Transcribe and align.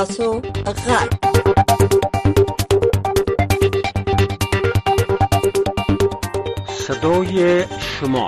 تاسو 0.00 0.26
غږ 0.66 0.80
صدای 6.84 7.36
شما 7.96 8.26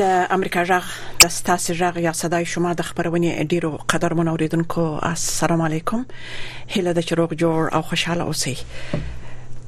د 0.00 0.02
امریکا 0.36 0.60
جغ 0.70 0.84
د 1.24 1.28
ستاسو 1.40 1.70
رغ 1.82 1.94
یا 2.08 2.12
صداي 2.22 2.44
شما 2.54 2.70
د 2.76 2.80
خبرونه 2.88 3.28
ډیرو 3.52 3.70
قدر 3.92 4.10
منوریدونکو 4.18 4.82
السلام 5.12 5.60
علیکم 5.68 6.00
هله 6.74 6.90
د 6.98 7.06
چروغ 7.08 7.30
جوړ 7.42 7.60
او 7.76 7.82
خوشاله 7.90 8.22
اوسئ 8.30 8.56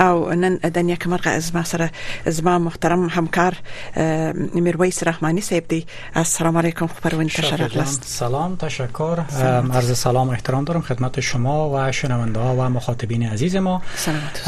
او 0.00 0.32
نن 0.42 0.58
د 0.78 0.86
نیک 0.90 1.06
مرغه 1.14 1.30
ازما 1.42 1.62
سره 1.72 1.90
ازما 2.32 2.56
محترم 2.66 3.06
همکار 3.18 3.54
میرویس 3.98 5.02
رحمانی 5.10 5.40
صاحب 5.50 5.68
دی 5.70 5.80
السلام 6.24 6.56
علیکم 6.64 6.86
خبرونه 6.96 7.28
تشرفت 7.36 8.04
سلام 8.14 8.56
تشکر 8.66 9.24
عرض 9.24 9.92
سلام 10.02 10.28
و 10.28 10.38
احترام 10.38 10.64
دارم 10.70 10.80
خدمت 10.90 11.20
شما 11.32 11.58
و 11.68 11.84
شنونده 12.00 12.40
ها 12.46 12.54
و 12.54 12.62
مخاطبین 12.78 13.22
عزیز 13.32 13.56
ما 13.66 13.80
سلامت 14.04 14.42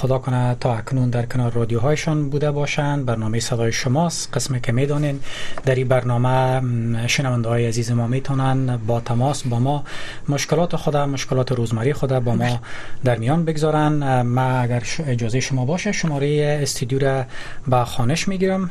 خدا 0.00 0.18
کنه 0.26 0.40
تا 0.60 0.74
اکنون 0.78 1.10
در 1.10 1.26
کنار 1.34 1.52
رادیوهایشان 1.52 2.28
بوده 2.30 2.50
باشند 2.60 3.06
برنامه 3.06 3.40
صدای 3.48 3.72
شماست 3.82 4.30
قسم 4.36 4.58
که 4.58 4.72
میدانین 4.72 5.20
در 5.64 5.74
این 5.74 5.88
برنامه 5.88 6.62
شنونده 7.06 7.48
های 7.48 7.66
عزیز 7.66 7.90
ما 7.92 8.06
میتونن 8.06 8.76
با 8.76 9.00
تماس 9.00 9.42
با 9.42 9.58
ما 9.58 9.84
مشکلات 10.28 10.76
خود 10.76 10.96
مشکلات 10.96 11.52
روزمره 11.52 11.92
خود 11.92 12.12
با 12.12 12.34
ما 12.34 12.60
در 13.04 13.16
میان 13.18 13.44
بگذارن 13.44 14.22
ما 14.22 14.42
اگر 14.42 14.82
اجازه 15.06 15.40
شما 15.40 15.64
باشه 15.64 15.92
شماره 15.92 16.58
استودیو 16.62 16.98
را 16.98 17.24
به 17.66 17.84
خانش 17.84 18.28
میگیرم 18.28 18.70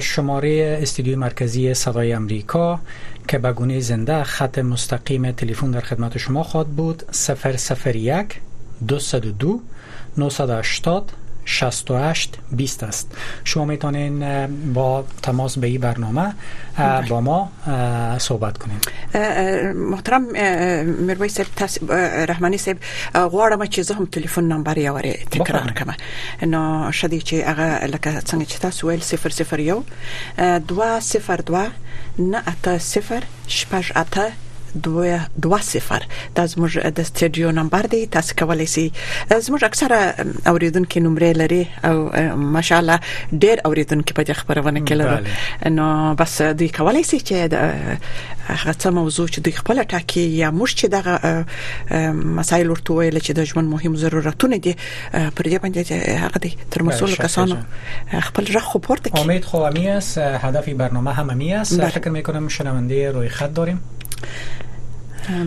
شماره 0.00 0.78
استودیو 0.82 1.18
مرکزی 1.18 1.74
صدای 1.74 2.12
امریکا 2.12 2.80
که 3.28 3.38
به 3.38 3.52
گونه 3.52 3.80
زنده 3.80 4.22
خط 4.22 4.58
مستقیم 4.58 5.30
تلفن 5.30 5.70
در 5.70 5.80
خدمت 5.80 6.18
شما 6.18 6.42
خواهد 6.42 6.68
بود 6.68 7.02
001 7.84 8.40
202 8.88 9.60
980 10.18 11.12
68 11.44 12.38
20 12.52 12.82
است 12.82 13.12
شما 13.44 13.64
میتونین 13.64 14.24
با 14.72 15.04
تماس 15.22 15.58
به 15.58 15.66
این 15.66 15.80
برنامه 15.80 16.32
با 17.08 17.20
ما 17.20 17.48
صحبت 18.18 18.54
کنین 18.58 18.78
محترم 19.90 20.22
مروی 21.06 21.28
صاحب 21.28 21.92
رحمانی 22.28 22.56
سیب 22.58 22.76
غوارم 23.14 23.66
چیزا 23.66 23.94
هم 23.94 24.06
تلفن 24.06 24.44
نمبر 24.44 24.78
یاوری 24.78 25.12
تکرار 25.12 25.72
کما 25.72 25.94
نو 26.46 26.92
شدی 26.92 27.22
چی 27.22 27.42
اغا 27.42 27.84
لکه 27.86 28.20
څنګه 28.20 28.46
چې 28.48 28.58
تاسو 28.58 28.90
ویل 28.90 29.00
سفر 29.00 29.62
202 30.68 31.66
نه 32.18 32.38
اتا 32.48 32.78
سفر 32.78 33.22
شپش 33.46 33.92
اتا 33.96 34.28
220 34.82 36.00
دا 36.36 36.44
زموږ 36.46 36.78
د 36.78 36.98
سټډیو 37.08 37.50
نمبر 37.58 37.86
دی 37.92 38.00
تاسو 38.16 38.34
کولی 38.40 38.66
شئ 38.74 38.84
زموږ 39.46 39.64
اکثره 39.64 40.00
اوریدونکو 40.52 41.00
نمرې 41.00 41.32
لري 41.40 41.68
او 41.84 41.94
ماشاالله 42.56 42.98
ډېر 43.32 43.56
اوریدونکو 43.70 44.14
په 44.20 44.24
دې 44.28 44.34
خبرونه 44.40 44.80
کې 44.80 44.94
لري 45.00 45.70
نو 45.76 46.14
بس 46.22 46.36
دوی 46.62 46.68
کولی 46.78 47.04
شي 47.10 47.18
چې 47.28 48.00
هغه 48.48 48.72
څه 48.72 48.88
موضوع 48.98 49.26
چې 49.26 49.40
دوی 49.44 49.52
خپل 49.60 49.82
ټاکي 49.84 50.24
یا 50.42 50.50
موږ 50.50 50.70
چې 50.78 50.86
دغه 50.86 51.44
مسایل 52.40 52.70
ورته 52.74 52.94
ویل 52.94 53.18
چې 53.18 53.32
د 53.40 53.44
ژوند 53.52 53.72
مهم 53.76 53.96
ضرورتونه 54.02 54.56
دي 54.56 54.76
پر 55.12 55.44
دې 55.52 55.64
باندې 55.66 56.20
هغه 56.24 56.38
دي 56.48 56.52
تر 56.76 56.82
مسول 56.88 57.14
کسانو 57.26 57.56
خپل 58.30 58.52
رخ 58.58 58.64
خو 58.74 58.78
پورته 58.88 59.10
کی 59.14 59.20
امید 59.22 59.44
خو 59.52 59.64
همی 59.68 59.88
است 59.94 60.18
هدف 60.48 60.68
برنامه 60.84 61.12
هم 61.22 61.30
همی 61.36 61.54
است 61.62 61.80
فکر 61.96 62.10
می 62.18 62.22
کنم 62.28 62.48
شنونده 62.58 63.10
روی 63.16 63.28
خط 63.40 63.52
داریم 63.60 63.80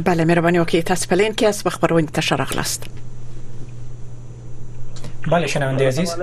بله 0.03 0.25
مهربانی 0.25 0.57
اوکی 0.57 0.83
تسپلین 0.83 1.33
که 1.33 1.47
از 1.47 1.63
بخبرونی 1.63 2.07
تشرا 2.07 2.47
و 5.27 5.29
بله 5.31 5.47
و 5.77 5.83
عزیز 5.83 6.15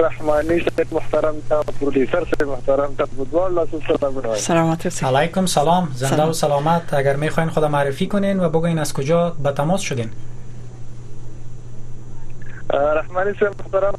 رحمانی 0.00 0.62
محترم 0.92 1.34
تا 1.48 1.60
عزیز 1.88 2.08
سے 2.38 2.44
محترم 2.44 2.94
تا 4.74 5.08
علیکم 5.18 5.46
سلام 5.46 5.88
زنده 5.94 6.22
و 6.22 6.32
سلامت 6.32 6.94
اگر 6.94 7.16
میخواین 7.16 7.48
خود 7.48 7.64
معرفی 7.64 8.06
کنین 8.06 8.40
و 8.40 8.48
بگوین 8.48 8.78
از 8.78 8.92
کجا 8.92 9.30
به 9.42 9.52
تماس 9.52 9.80
شدین 9.80 10.10
رحماني 12.74 13.32
صاحب 13.40 13.54
محترم 13.60 13.92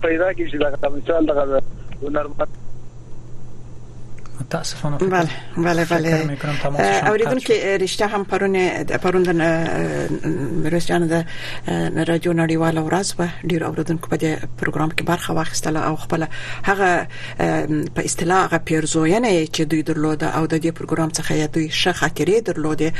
پیدا 0.02 0.32
کیږي 0.32 0.58
دا 0.58 0.88
مثال 0.88 1.26
دغه 1.26 1.62
هنرمند 2.02 2.71
متاسفانه 4.42 4.98
فکر 4.98 5.06
بله 5.06 5.28
بله 5.56 5.84
بله 5.84 6.38
اوریدون 7.08 7.38
که 7.38 7.78
رشته 7.82 8.06
هم 8.06 8.24
پرون 8.24 8.54
پرون 8.84 9.22
د 9.22 9.30
میرویس 10.62 10.86
جان 10.86 11.06
د 11.12 11.14
رادیو 12.10 12.32
نړیوال 12.32 12.76
ورځ 12.88 13.08
و 13.18 13.22
ډیر 13.50 13.62
اوریدونکو 13.68 14.06
په 14.12 14.16
دې 14.22 14.32
پروګرام 14.60 14.90
کې 14.96 15.02
برخه 15.12 15.34
واخیستله 15.34 15.80
او 15.88 15.96
خپل 16.04 16.26
هغه 16.70 16.88
په 17.96 18.02
اصطلاح 18.04 18.40
هغه 18.46 18.58
پیرزوینه 18.68 19.30
چې 19.44 19.60
دوی 19.72 19.82
درلوده 19.90 20.26
او 20.38 20.46
د 20.46 20.54
دې 20.64 20.70
پروګرام 20.78 21.08
څخه 21.08 21.32
یې 21.32 21.48
دوی 21.54 21.68
ښه 21.80 21.92
خاطرې 21.92 22.42
درلوده 22.44 22.92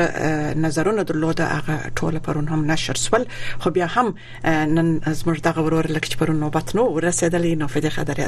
نظرونه 0.66 1.04
درلوده 1.04 1.44
هغه 1.58 1.92
ټول 2.00 2.16
پرون 2.30 2.48
هم 2.54 2.72
نشر 2.72 2.96
سول 3.04 3.26
خو 3.60 3.70
بیا 3.78 3.86
هم 3.96 4.14
نن 4.46 4.88
زموږ 5.02 5.42
دغه 5.50 5.62
ورور 5.68 5.88
لکه 5.92 6.10
چې 6.12 6.18
پرون 6.22 6.40
نوبت 6.40 6.76
نو 6.78 6.84
ورسېدلې 6.96 7.54
نو 7.62 7.68
فدې 7.74 7.90
خبره 7.98 8.24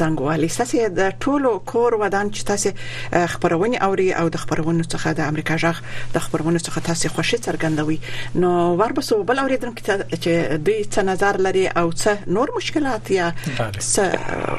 زنګوالي 0.00 0.48
ساسي 0.56 0.80
د 1.00 1.02
ټولو 1.24 1.50
کور 1.72 1.92
ودان 2.02 2.26
چې 2.36 2.40
تاسو 2.52 2.68
خبرونه 3.34 3.76
اوري 3.88 4.08
او 4.22 4.26
د 4.36 4.40
خبرونو 4.44 4.84
څخه 4.92 5.08
د 5.20 5.22
امریکا 5.32 5.58
ژغ 5.64 5.76
د 6.16 6.24
خبرونو 6.26 6.58
څخه 6.66 6.86
تاسو 6.90 7.04
خوشی 7.16 7.38
څرګندوي 7.46 7.98
نو 8.44 8.50
وربسو 8.82 9.14
بل 9.30 9.36
اوریدونکو 9.44 9.80
ته 9.90 9.96
چې 10.00 10.32
دوی 10.70 10.78
څه 10.80 11.00
نظر 11.12 11.34
لري 11.48 11.66
او 11.82 11.86
څه 11.92 12.12
نور 12.38 12.48
مشکلات 12.58 13.04
یا 13.18 13.26
څه 13.36 14.02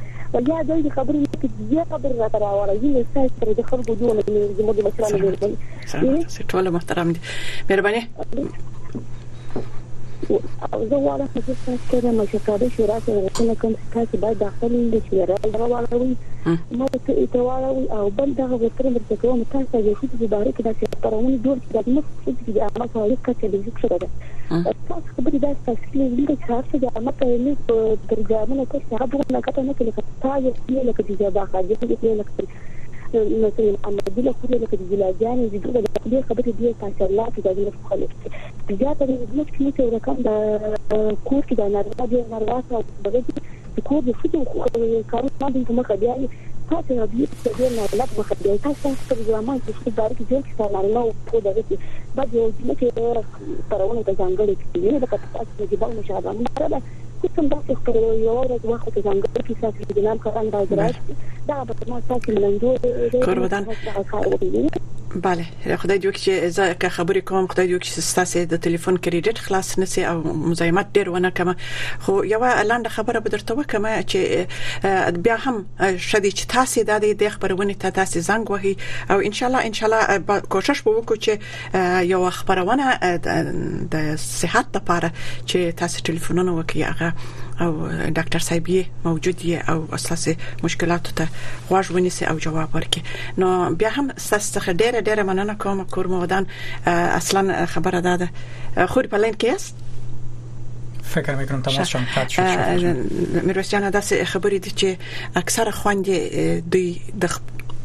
یا 0.50 0.58
دا 0.68 0.74
خبرې 0.96 1.22
کې 1.40 1.48
دې 1.56 1.80
خبرې 1.88 2.14
را 2.20 2.28
راوړې 2.44 2.76
دې 2.82 2.90
اساس 3.00 3.30
سره 3.38 3.52
د 3.58 3.60
خلکو 3.70 3.92
جوړه 4.00 4.20
دې 4.56 4.62
موږ 4.66 4.76
مشرانو 4.88 5.52
دې 5.92 6.50
ټول 6.54 6.64
محترم 6.78 7.08
دي 7.14 7.20
مهرباني 7.68 8.02
او 10.75 10.81
زه 10.90 10.96
غواړم 11.05 11.28
چې 11.34 11.40
تاسو 11.49 11.64
ته 11.90 11.99
د 12.05 12.14
مشرکاري 12.20 12.69
شورا 12.76 12.96
سره 13.06 13.23
غوښتنه 13.25 13.52
کوم 13.61 13.73
چې 13.81 13.87
تاسو 13.96 14.14
باید 14.23 14.38
داخلي 14.44 14.81
د 14.94 15.05
شورا 15.08 15.37
سره 15.52 15.64
واړوي 15.73 16.12
ما 16.81 16.87
ته 17.05 17.12
ایتواړوي 17.23 17.87
او 17.96 18.05
بل 18.19 18.31
دغه 18.40 18.55
وتر 18.64 18.84
مرته 18.94 19.14
کوم 19.23 19.38
تاسو 19.55 19.76
یو 19.88 19.96
څه 20.11 20.17
د 20.20 20.25
بارک 20.34 20.56
د 20.67 20.76
سپارونې 20.81 21.37
جوړ 21.44 21.56
کړئ 21.69 21.82
نو 21.94 22.02
څه 22.23 22.31
چې 22.38 22.49
د 22.55 22.58
عامه 22.69 22.87
فعالیت 22.93 23.23
کې 23.38 23.49
د 23.52 23.56
ذکر 23.67 23.84
ده 23.93 23.99
تاسو 24.88 25.08
خبرې 25.17 25.38
دا 25.44 25.50
تاسو 25.67 25.87
لري 26.00 26.25
چې 26.31 26.37
تاسو 26.52 26.75
د 26.82 26.84
عامه 26.94 27.12
فعالیت 27.20 27.61
په 27.69 27.76
پروګرامونو 28.11 28.64
کې 28.70 28.78
هغه 28.90 29.06
بغنه 29.12 29.38
کته 29.49 29.62
نه 29.69 29.73
کې 29.76 29.84
لکه 29.88 30.02
تاسو 30.23 30.50
یې 30.75 30.81
لکه 30.88 31.02
د 31.08 31.11
جبا 31.20 31.44
خاجه 31.52 31.75
کې 31.81 32.11
لکه 32.20 32.43
مثلا 33.14 33.76
الدولة 34.08 34.34
كوريا 34.42 34.58
لك 34.58 34.74
الزلاجان 34.74 35.38
يجدوا 35.44 35.72
لك 35.80 35.88
كوريا 36.04 36.22
خبرت 36.22 36.48
دي 36.48 36.74
تاشلا 36.80 37.28
كده 37.36 37.52
دي 37.52 37.70
في 37.70 37.76
خلف 37.90 38.10
جات 38.70 39.02
انا 39.02 39.18
بقول 39.34 39.44
كلمه 39.58 39.72
ولا 39.78 39.98
كان 39.98 40.22
كور 41.24 41.40
كده 41.40 41.66
انا 41.66 41.84
راضي 42.00 42.22
انا 42.30 42.38
راضي 42.38 42.84
بغيت 43.04 43.24
كور 43.84 44.00
بفوتو 44.00 44.44
كارو 45.12 45.28
ما 45.40 45.48
بنتمخ 45.48 45.90
يعني 46.02 46.28
Poate 46.72 46.92
obiecte 47.06 47.50
de 47.58 47.66
la 47.76 47.84
lab 47.98 48.08
e 48.18 48.34
de 48.42 48.50
asta 48.72 48.88
programat 49.12 49.60
e 49.68 49.72
și 49.80 49.90
dar 49.94 50.10
că 50.16 50.22
eh, 50.30 50.36
eh, 50.36 50.40
de 50.42 50.52
să 50.56 50.68
la 50.73 50.80
nou 50.92 51.14
poda 51.30 51.50
de 51.54 51.78
ba 52.14 52.23
de 52.30 52.38
o 52.44 52.49
zi 52.56 52.75
că 52.78 52.87
para 53.68 53.82
unul 53.82 54.02
de 54.04 54.12
zangări 54.16 54.56
că 54.70 54.78
vine 54.85 54.99
de 54.99 55.04
capăt 55.11 55.46
de 55.56 55.64
gibau 55.68 55.92
nu 55.96 56.02
șaba 56.06 56.30
nu 56.30 56.42
trebuie 56.52 56.82
cu 57.20 57.26
sunt 57.35 57.49
dat 57.49 57.64
că 57.85 57.92
eu 58.25 58.35
ora 58.42 58.54
de 58.62 58.66
wahat 58.73 58.92
de 58.94 59.00
zangări 59.06 59.32
că 59.46 59.52
să 59.61 59.68
se 59.87 59.92
dinam 59.96 60.18
că 60.18 60.28
am 60.37 60.46
dau 60.50 60.66
da 61.44 61.62
ba 61.66 61.73
mă 61.87 61.99
să 62.06 62.14
se 62.25 62.32
lândă 62.38 62.70
قربان 63.26 63.64
بله 65.26 65.44
خدای 65.80 65.99
دې 66.00 66.06
وکړي 66.08 66.46
زه 66.56 66.73
که 66.80 66.88
خبرې 66.96 67.23
کوم 67.28 67.46
خدای 67.52 67.66
دې 67.68 67.75
وکړي 67.80 67.87
ستاسو 68.11 68.44
د 68.52 68.54
ټلیفون 68.66 68.96
کریډټ 69.04 69.38
خلاص 69.46 69.68
نسی 69.78 70.02
او 70.11 70.18
مزاحمت 70.50 70.87
ډیر 70.99 71.08
ونه 71.11 71.30
کما 71.38 71.54
خو 72.04 72.12
یو 72.32 72.40
لاند 72.70 72.87
خبره 72.88 73.18
به 73.25 73.28
درته 73.32 73.52
وکم 73.61 73.85
چې 74.11 74.18
بیا 75.25 75.37
هم 75.46 75.56
شدي 75.96 76.30
چې 76.38 76.44
تاسو 76.56 76.80
د 76.88 76.92
دې 77.20 77.28
خبرونه 77.36 77.75
ته 77.84 77.88
تاسو 78.00 78.16
زنګ 78.28 78.44
وهي 78.54 78.75
او 79.10 79.16
ان 79.28 79.32
شاء 79.38 79.48
الله 79.48 79.60
ان 79.70 79.75
شاء 79.78 79.86
الله 79.88 80.02
کوشش 80.54 80.78
وکړو 80.86 81.22
چې 81.25 81.32
یو 82.12 82.20
خبرونه 82.38 82.86
د 83.94 83.96
صحت 84.40 84.66
لپاره 84.78 85.08
چې 85.48 85.58
تاسو 85.82 85.96
ټلیفونونه 86.08 86.50
وکړي 86.58 86.82
هغه 86.90 87.10
او 87.64 87.70
ډاکټر 88.16 88.40
صاحب 88.48 88.64
یې 88.75 88.82
موجود 89.08 89.36
دی 89.42 89.50
او 89.75 89.78
اساسي 89.98 90.34
مشکلات 90.66 91.04
ته 91.22 91.26
غوږ 91.70 91.86
ونیسي 91.96 92.25
او 92.30 92.36
جواب 92.48 92.68
ورکړي 92.78 93.02
نو 93.44 93.48
بیا 93.82 93.90
هم 93.98 94.06
ستاسو 94.28 94.46
څخه 94.56 94.70
ډیره 94.80 94.98
ډیره 95.08 95.22
مننه 95.32 95.54
کوم 95.64 95.78
کور 95.96 96.06
مودان 96.14 96.44
اصلا 97.20 97.66
خبره 97.75 97.98
ده 98.06 98.28
خو 98.90 99.00
په 99.12 99.16
لین 99.26 99.34
کې 99.42 99.50
است 99.56 99.75
فکر 101.14 101.34
میکنم 101.34 101.62
تماس 101.62 101.88
شان 101.88 102.06
قطع 102.16 102.28
شد 102.28 102.82
میرویس 103.46 103.70
جان 103.70 103.90
داسې 103.90 104.25
خبرې 104.32 104.58
دي 104.64 104.70
چې 104.70 105.36
اکثره 105.36 105.70
خوند 105.70 106.08
دوی 106.72 107.00
د 107.25 107.30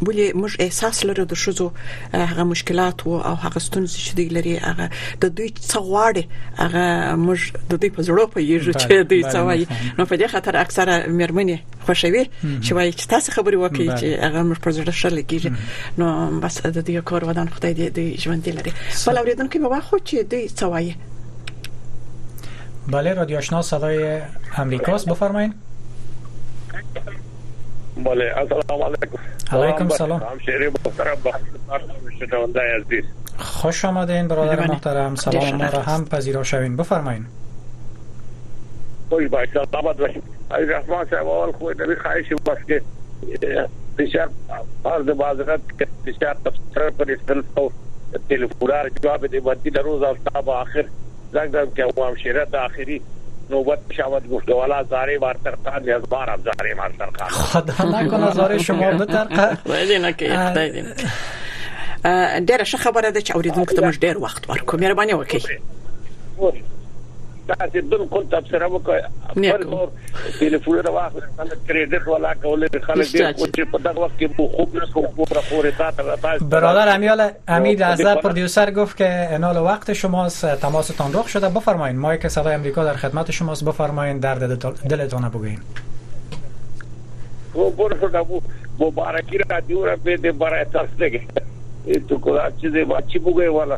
ولې 0.06 0.34
موږ 0.42 0.52
احساس 0.60 1.00
لرو 1.06 1.24
د 1.32 1.38
شوزو 1.40 1.66
هغه 2.14 2.44
مشکلات 2.52 3.02
او 3.08 3.18
هغه 3.42 3.60
ستونزې 3.60 3.98
چې 4.06 4.14
دی 4.20 4.30
لري 4.38 4.56
هغه 4.64 4.88
د 5.26 5.36
دوی 5.40 5.50
څواړې 5.72 6.24
هغه 6.62 6.86
موږ 7.26 7.40
د 7.74 7.82
دوی 7.84 7.90
په 7.98 8.02
زړه 8.08 8.26
په 8.36 8.40
یوه 8.42 8.74
چې 8.80 8.94
دوی 9.12 9.22
څوایي 9.36 9.68
نو 9.98 10.06
په 10.06 10.16
دې 10.18 10.28
خاطر 10.34 10.56
اکثره 10.64 10.96
مېرمنې 11.20 11.86
خوشوي 11.86 12.24
چې 12.64 12.72
وایي 12.72 12.92
چې 12.92 13.06
تاسو 13.14 13.32
خبرې 13.32 13.58
وکړي 13.64 13.88
چې 14.00 14.08
هغه 14.26 14.40
موږ 14.50 14.60
په 14.66 14.72
زړه 14.78 14.92
شل 15.04 15.18
کېږي 15.30 15.52
نو 16.00 16.06
بس 16.48 16.62
د 16.62 16.80
دې 16.86 16.98
کار 17.14 17.26
ودان 17.30 17.50
خدای 17.54 17.74
دې 17.78 18.22
ژوند 18.28 18.50
لري 18.60 18.74
بل 19.08 19.18
اوریدونکو 19.24 19.60
به 19.66 19.76
واخو 19.78 19.98
چې 19.98 20.18
دوی 20.32 20.50
څوایي 20.60 20.94
بله 22.88 23.14
رادیو 23.14 23.38
آشنا 23.38 23.62
صدای 23.62 24.22
امریکاست 24.58 25.10
بفرمایید 25.10 25.54
بله 28.06 28.34
السلام 28.38 28.82
علیکم 28.84 29.18
علیکم 29.52 29.90
سلام 29.90 30.22
خوش 33.38 33.86
آمدین 33.86 34.28
برادر 34.28 34.68
محترم 34.68 35.16
سلام 35.16 35.56
ما 35.56 35.66
را 35.66 35.82
هم 35.82 36.06
پذیرا 36.06 36.44
شوین 36.44 36.76
بفرمایید 36.78 37.26
خوش 39.10 39.24
باش 39.28 39.48
سلامت 39.54 39.98
باشید 39.98 40.24
رحمان 40.52 41.06
صاحب 41.10 41.28
اول 41.28 41.52
خود 41.52 41.82
نبی 41.82 41.96
خواهش 41.96 42.26
بس 42.46 42.58
که 42.68 42.82
دیشب 43.98 44.30
فرض 44.84 45.06
بازغت 45.10 45.60
که 45.80 45.88
دیشب 46.06 46.38
تفسیر 46.46 46.90
پر 46.90 47.12
استنس 47.12 47.58
و 47.58 47.72
تلفورار 48.30 48.90
جواب 49.04 49.28
دی 49.28 49.40
بدی 49.40 49.70
روز 49.70 50.02
تا 50.02 50.44
آخر 50.46 50.86
زنگ 51.34 51.74
که 51.74 51.84
عوام 51.84 52.16
شیرت 52.16 52.56
آخری 52.56 53.02
نوبت 53.50 53.80
شود 53.98 54.30
گفت 54.30 54.46
دولا 54.46 54.84
زاره 54.84 55.20
بارتر 55.20 55.52
قاد 55.56 55.90
از 55.90 56.04
بار 56.10 56.30
افزاره 56.30 56.74
مارتر 56.74 57.06
قاد 57.06 57.30
خدا 57.30 58.00
نکنه 58.02 58.32
زاره 58.32 58.58
شما 58.58 58.92
بتر 58.92 59.24
قاد 59.24 59.58
ولی 59.66 60.00
نکه 60.00 60.30
خدای 60.36 60.72
دین 60.72 60.94
ډیره 62.46 62.64
خبره 62.78 63.12
ده 63.12 63.22
چې 63.22 63.36
اوریدونکو 63.36 63.76
ته 63.76 63.92
موږ 63.92 63.96
ډیر 63.96 64.18
وخت 64.18 64.50
ورکو 64.50 64.78
مهرباني 64.78 65.14
وکړئ 65.14 65.58
تاسو 67.48 67.82
بالکل 67.90 68.24
تبصره 68.32 68.68
وکړه 68.70 69.36
پر 69.36 69.64
نور 69.74 69.88
ټلیفونونه 70.40 70.92
واخلئ 70.96 71.22
خلک 71.38 71.66
کریډټ 71.68 72.08
ولا 72.08 72.34
کولې 72.44 72.84
خلک 72.88 73.12
دې 73.14 73.40
خو 73.40 73.48
چې 73.56 73.72
په 73.76 73.84
دغه 73.86 74.04
وخت 74.06 74.18
کې 74.20 74.38
مو 74.40 74.48
خوب 74.58 74.78
نه 74.80 74.90
کوم 74.96 75.08
پورا 75.20 75.44
پورې 75.50 76.20
تا 76.22 76.36
برادر 76.56 76.92
امیال 76.94 77.24
امید 77.60 77.82
از 77.90 78.04
پرودوسر 78.26 78.72
گفت 78.78 78.98
که 79.02 79.10
انال 79.40 79.58
وقت 79.70 79.94
شماست 80.04 80.46
تماستان 80.66 81.14
رخ 81.20 81.28
شده 81.36 81.50
بفرمایید 81.58 82.02
ما 82.06 82.16
که 82.16 82.30
صدای 82.38 82.54
امریکا 82.62 82.84
در 82.90 82.94
خدمت 83.06 83.32
شماست 83.40 83.64
بفرمایید 83.72 84.20
درد 84.20 84.62
دلتان 84.96 85.30
بگویید 85.30 85.62
خب 87.54 87.74
برو 87.78 88.42
مبارکی 88.80 89.38
رادیو 89.38 89.86
را 89.86 89.96
بده 90.06 90.32
برای 90.44 90.66
تاسو 90.74 90.98
دیگه 91.04 91.22
تو 92.10 92.20
کلا 92.20 92.52
چیز 92.62 92.76
بچی 92.92 93.20
بگوی 93.20 93.48
والا 93.48 93.78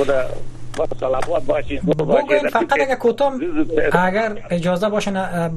ودا 0.00 0.18
با 0.76 1.40
باشید 1.46 1.82
اگر 3.94 4.32
اجازه 4.50 4.88
باشه 4.88 5.10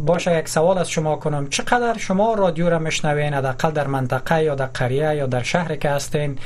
باشه 0.05 0.37
یک 0.39 0.49
سوال 0.49 0.77
از 0.77 0.89
شما 0.89 1.15
کنم 1.15 1.49
چقدر 1.49 1.97
شما 1.97 2.33
رادیو 2.33 2.69
را 2.69 2.79
مشنوین 2.79 3.33
حداقل 3.33 3.69
در 3.71 3.87
منطقه 3.87 4.43
یا 4.43 4.55
در 4.55 4.65
قریه 4.65 5.15
یا 5.15 5.25
در 5.25 5.43
شهر 5.43 5.75
که 5.75 5.89
هستین 5.89 6.37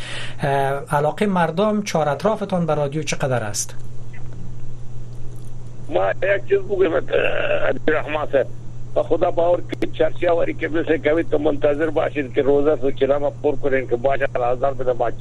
علاقه 0.91 1.25
مردم 1.25 1.81
چهار 1.81 2.09
اطرافتان 2.09 2.65
به 2.65 2.75
رادیو 2.75 3.03
چقدر 3.03 3.43
است 3.43 3.75
ما 5.89 6.09
یک 6.11 6.45
چیز 6.49 6.59
بگویم 6.59 6.91
رحمان 7.87 8.27
سر 8.31 8.45
با 8.93 9.03
خدا 9.03 9.31
باور 9.31 9.61
که 9.81 9.87
چرچی 9.93 10.27
آوری 10.27 10.53
که 10.53 10.67
بسه 10.67 10.97
کوید 10.97 11.29
تو 11.29 11.37
منتظر 11.37 11.89
باشید 11.89 12.33
که 12.33 12.41
روزه 12.41 12.75
سو 12.81 13.19
ما 13.19 13.29
پر 13.29 13.55
کنین 13.55 13.87
که 13.87 13.95
باشه 13.95 14.27
الازار 14.35 14.73
بده 14.73 14.93
با 14.93 15.11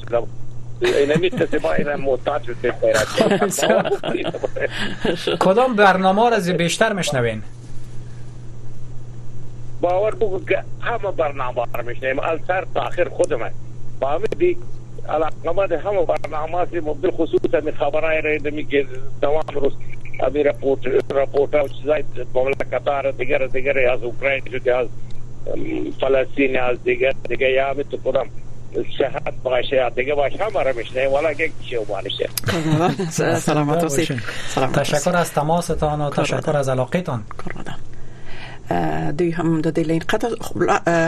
نمیشه 0.83 1.47
با 1.59 1.97
محتاج 1.97 2.43
کدام 5.41 5.77
برنامه 5.77 6.31
را 6.31 6.57
بیشتر 6.59 6.93
مشنوین 6.93 7.43
باور 9.81 10.15
بگو 10.15 10.45
که 10.45 10.65
همه 10.81 11.11
برنامه 11.11 11.65
را 11.75 11.83
میشنیم 11.87 12.19
از 12.21 12.39
سر 12.47 12.67
تا 12.75 12.81
آخر 12.81 13.09
خودمه 13.09 13.51
با 14.01 14.09
همه 14.09 14.27
دیگ 14.39 14.57
علاقمند 15.09 15.73
همه 15.73 16.05
برنامه 16.07 16.59
است 16.59 16.75
مبدل 16.75 17.11
خصوصا 17.11 17.61
می 17.61 17.73
خبرای 17.73 18.21
را 18.23 18.51
دمی 18.51 18.67
که 18.67 18.87
دوام 19.23 19.43
روز 19.55 19.73
امی 20.21 20.43
رپورت 20.43 20.79
رپورت 21.15 21.55
او 21.55 21.69
چیزای 21.69 22.05
را 22.87 23.11
دیگر 23.11 23.47
دیگر 23.47 23.91
از 23.91 24.03
اوکراین 24.03 24.43
شده 24.53 24.77
از 24.77 24.89
فلسطین 26.01 26.59
از 26.61 26.83
دیگر 26.85 27.13
دیگر 27.29 27.51
یا 27.51 27.75
می 27.75 27.85
تو 27.85 27.97
صحت 28.99 29.43
باشه 29.45 29.91
دیگه 29.97 30.15
باشه 30.15 30.45
همه 30.45 30.62
رو 30.62 30.77
میشنه 30.79 31.09
والا 31.09 31.33
یک 31.33 31.53
چی 31.62 31.77
باشه 31.89 32.29
سلامت 33.37 33.83
باشید 33.97 34.23
تشکر 34.75 35.17
از 35.17 35.33
تماستان 35.33 36.00
و 36.00 36.11
تشکر 36.11 36.57
از 36.57 36.69
علاقیتان 36.69 37.23
دوی 39.19 39.31
هم 39.31 39.61
دادی 39.61 39.83
لین 39.83 40.03
قطع 40.09 40.29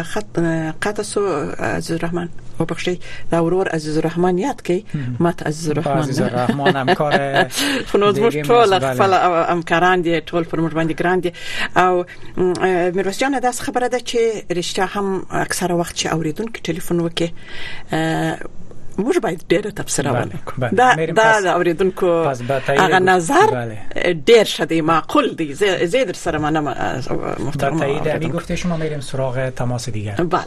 خب، 0.03 0.41
قطع 0.73 1.03
سو 1.03 1.27
عزیز 1.59 1.99
رحمان 2.05 2.29
ببخشید 2.65 3.03
دورور 3.31 3.69
عزیز 3.69 3.97
الرحمن 3.99 4.39
یاد 4.39 4.63
کی 4.63 4.85
مت 5.21 5.43
عزیز 5.47 5.71
الرحمن 5.71 5.99
عزیز 5.99 6.21
الرحمن 6.21 6.77
هم 6.77 6.95
کار 6.95 7.43
فنوز 7.93 8.19
مش 8.19 8.33
ټول 8.33 8.79
خپل 8.79 9.15
امکاران 9.15 10.03
دي 10.03 10.21
ټول 10.21 10.49
پر 10.53 10.65
موږ 10.71 10.75
باندې 10.75 11.03
ګران 11.03 11.21
دي 11.21 11.33
او 11.77 12.05
میرویس 12.97 13.19
جان 13.21 13.41
داس 13.41 13.61
خبره 13.61 13.87
ده 13.89 13.99
چې 13.99 14.55
رښتیا 14.55 14.79
هم 14.97 15.23
اکثره 15.31 15.75
وخت 15.77 15.97
چې 15.99 16.07
اوریدونکو 16.07 16.73
ټلیفون 16.73 16.93
وکي 17.01 17.33
موږ 18.99 19.21
باید 19.23 19.45
ډېر 19.53 19.71
تبصره 19.71 20.25
وکړو 20.25 20.59
دا 20.59 21.07
دا 21.07 21.53
اوریدونکو 21.53 22.13
هغه 22.69 22.99
نظر 23.07 23.55
ډېر 23.99 24.45
شدی 24.53 24.81
معقول 24.93 25.35
دی 25.41 25.55
زه 25.55 26.05
در 26.13 26.23
سره 26.27 26.39
منم 26.47 26.65
محترم 27.39 27.79
تایید 27.87 28.09
می 28.25 28.31
گفته 28.39 28.57
شما 28.67 28.77
میریم 28.85 29.01
سراغ 29.11 29.49
تماس 29.63 29.89
دیگر 29.99 30.13
بله 30.39 30.43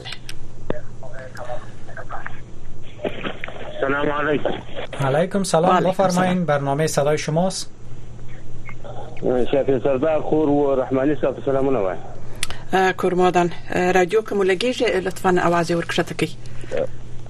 سلام 3.87 4.11
علیکم 4.11 4.53
علیکم 5.05 5.43
سلام 5.43 5.79
بفرمایین 5.79 6.45
برنامه 6.45 6.87
صدای 6.87 7.17
شماست 7.17 7.69
شفیع 9.51 9.79
سردار 9.79 10.21
خور 10.21 10.49
و 10.49 10.75
رحمانی 10.81 11.15
صاحب 11.15 11.35
سلامونه 11.45 11.79
وای 11.79 12.93
کورمادان 12.93 13.49
رادیو 13.95 14.21
کوم 14.21 14.43
لګیږي 14.55 14.81
لطفا 14.83 15.29
اواز 15.45 15.71
ورکړه 15.71 16.13
کی 16.17 16.27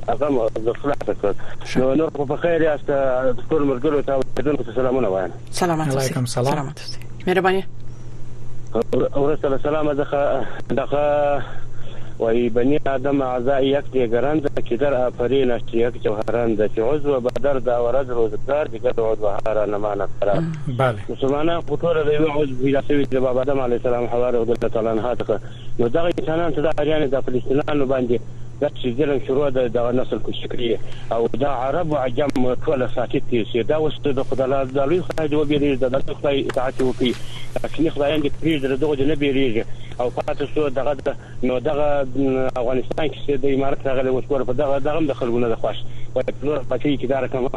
اقام 0.07 0.39
ضفلات 0.59 1.09
کړ 1.23 1.35
نو 1.77 1.95
نور 1.95 2.09
په 2.09 2.37
خیر 2.37 2.61
یاست 2.61 2.87
ټول 2.87 3.65
مرګرو 3.69 4.05
ته 4.07 4.43
دونکو 4.43 4.71
سلامونه 4.75 5.07
وای 5.07 5.29
سلام 5.51 5.81
علیکم 5.81 6.25
سلام 6.25 6.71
مهرباني 7.27 7.63
ورسره 9.15 9.57
سلام 9.63 9.93
دغه 9.93 10.45
دغه 10.69 11.41
وای 12.19 12.49
بنی 12.49 12.79
آدم 12.85 13.21
اعضای 13.21 13.67
یک 13.67 13.91
دیگرند 13.91 14.63
که 14.65 14.77
در 14.77 14.93
آفرین 14.93 15.51
است 15.51 15.73
یک 15.73 16.03
جوهرند 16.03 16.73
که 16.73 16.81
عضو 16.83 17.19
بدر 17.19 17.53
دا 17.53 17.85
ورد 17.85 18.09
روزگار 18.11 18.65
دیگر 18.65 18.89
عضو 18.97 19.27
هارا 19.45 19.65
نمانه 19.65 20.07
قرار 20.21 20.43
بله 20.77 20.95
مسلمانان 21.11 21.61
خطور 21.61 22.03
د 22.03 22.07
یو 22.13 22.27
عضو 22.41 22.55
پیدا 22.63 22.81
شوی 22.87 23.05
د 23.05 23.19
بابا 23.19 23.41
آدم 23.41 23.59
علیه 23.59 23.75
السلام 23.85 24.05
حواره 24.05 24.45
د 24.45 24.49
الله 24.49 24.55
تعالی 24.95 24.99
نه 25.01 25.39
نو 25.79 25.89
دغه 25.89 26.11
انسانان 26.19 26.51
ته 26.51 26.61
د 26.61 26.79
اریان 26.79 27.05
د 27.05 27.19
فلسطینانو 27.21 27.85
باندې 27.85 28.19
دا 28.61 28.67
چې 28.69 28.87
دله 28.99 29.15
شروع 29.27 29.49
ده 29.55 29.63
د 29.75 29.95
نسل 29.99 30.19
کو 30.25 30.31
شکري 30.35 30.67
او 31.15 31.27
دا 31.39 31.49
عرب 31.63 31.93
او 31.93 31.97
عجم 32.01 32.35
ټول 32.65 32.85
ساکت 32.93 33.27
دي 33.31 33.63
دا 33.71 33.77
وس 33.85 33.97
د 34.05 34.23
خدای 34.29 34.59
د 34.69 34.77
لوی 34.77 34.99
خدای 35.07 35.27
دی 35.33 35.41
وبېری 35.41 35.75
د 35.83 35.91
د 35.95 36.13
خدای 36.19 36.45
اطاعت 36.47 36.81
وکي 36.81 37.11
اصلي 37.17 37.89
خدایان 37.95 38.23
دې 38.25 38.29
پریږد 38.39 38.77
دغه 38.83 39.09
نه 39.11 39.15
بیریږي 39.23 39.99
او 39.99 40.09
پاتې 40.19 40.55
سو 40.55 40.69
دغه 40.77 41.17
نو 41.49 41.59
دغه 41.67 41.89
افغانستان 42.03 43.09
کې 43.09 43.43
د 43.45 43.57
امارات 43.57 43.87
راغلي 43.87 44.15
وسور 44.19 44.47
په 44.51 44.57
دغه 44.63 44.79
دغه 44.89 45.05
دخلونه 45.11 45.51
د 45.55 45.61
خوښ 45.65 46.04
په 46.21 46.33
نور 46.43 46.59
پاتې 46.71 46.97
کې 46.99 47.05
دار 47.05 47.27
کوم 47.27 47.47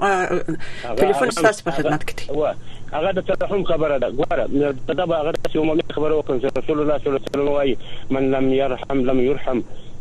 ټلیفون 1.01 1.29
ستاسو 1.38 1.62
په 1.67 1.72
خدمت 1.77 2.01
کې 2.08 2.13
دی 2.17 2.25
هغه 2.96 3.10
د 3.17 3.20
تفاهم 3.29 3.63
خبره 3.72 3.96
ده 4.03 4.08
ګوره 4.20 4.46
په 4.88 4.94
دا 5.00 5.03
هغه 5.22 5.32
چې 5.51 5.56
عمومي 5.63 5.84
خبره 5.98 6.13
وکړم 6.15 6.38
چې 6.41 6.48
رسول 6.62 6.77
الله 6.82 6.96
صلی 7.00 7.10
الله 7.10 7.20
علیه 7.20 7.27
وسلم 7.27 7.48
وايي 7.56 7.75
من 8.15 8.24
لم 8.36 8.46
يرحم 8.60 8.98
لم 9.10 9.20
يرحم 9.29 9.60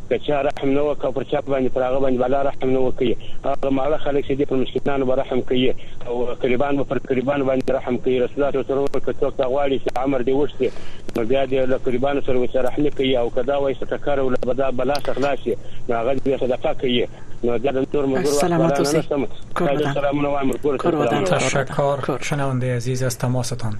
که 0.09 0.19
چا 0.19 0.41
رحم 0.41 0.71
نه 0.71 0.81
وکړ 0.81 1.11
پر 1.13 1.23
چا 1.25 1.41
باندې 1.41 1.69
پر 1.75 1.83
هغه 1.83 1.99
باندې 2.01 2.17
بلا 2.25 2.43
رحم 2.43 2.69
نه 2.71 2.91
وکړي 2.91 3.17
هغه 3.45 3.71
ماړه 3.79 3.97
خلک 4.05 4.25
چې 4.27 4.33
دي 4.33 4.45
پر 4.45 4.57
مسکینانو 4.57 5.07
به 5.07 5.15
رحم 5.15 5.41
کوي 5.41 5.75
او 6.07 6.25
قریبان 6.25 6.77
به 6.77 6.85
پر 6.85 6.99
قریبان 7.09 7.45
باندې 7.47 7.71
رحم 7.71 7.99
کوي 7.99 8.19
رسول 8.21 8.45
الله 8.45 8.63
صلی 8.63 8.63
الله 8.63 8.65
علیه 8.75 8.87
وسلم 8.87 9.03
کڅوک 9.07 9.35
غواړي 9.35 9.81
چې 9.85 10.03
امر 10.03 10.19
دی 10.23 10.33
وشته 10.33 10.71
نو 11.17 11.25
بیا 11.25 11.45
دې 11.47 11.53
له 11.69 11.77
قریبانو 11.87 12.21
سره 12.21 12.39
وسره 12.39 12.73
نه 12.81 12.91
کوي 12.91 13.17
او 13.19 13.31
کدا 13.31 13.59
وایي 13.59 13.75
چې 13.77 13.85
ټکر 13.91 14.19
ول 14.19 14.35
بدا 14.47 14.71
بلا 14.71 14.95
خلاصي 15.07 15.57
نو 15.89 15.97
هغه 15.97 16.17
دې 16.17 16.41
صدقه 16.41 16.75
کوي 16.81 17.07
نو 17.45 17.59
دا 17.59 17.71
د 17.73 17.85
تور 17.93 18.07
مزور 18.07 18.25
وکړه 18.33 18.41
سلام 18.41 19.69
علیکم 19.69 21.31
تشکر 21.37 22.23
شنونده 22.23 22.77
عزیز 22.77 23.03
از 23.03 23.19
تماستان 23.19 23.79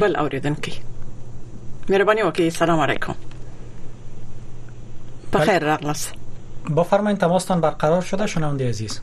بل 0.00 0.16
اوریدونکو 0.16 0.70
مهرباني 1.88 2.22
وکړئ 2.22 2.48
سلام 2.48 2.80
علیکم 2.80 3.14
به 5.34 5.40
خیر 5.40 5.58
رقلس 5.58 6.12
بفرمایید 6.76 7.18
تماستان 7.18 7.60
برقرار 7.60 8.00
شده 8.02 8.26
شنونده 8.26 8.68
عزیز 8.68 9.00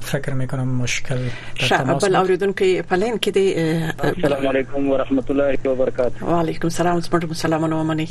فکر 0.00 0.32
میکنم 0.34 0.68
مشکل 0.68 1.18
بل 2.02 2.16
اوریدونکو 2.16 2.64
پلین 2.88 3.16
کې 3.24 3.28
دی 3.28 3.54
السلام 3.54 4.46
علیکم 4.48 4.88
ورحمت 4.90 5.30
الله 5.30 5.58
وبرکاته 5.64 6.24
وعلیکم 6.26 6.60
السلام 6.66 6.96
ورحمت 7.12 7.44
الله 7.44 7.74
ومني 7.74 8.08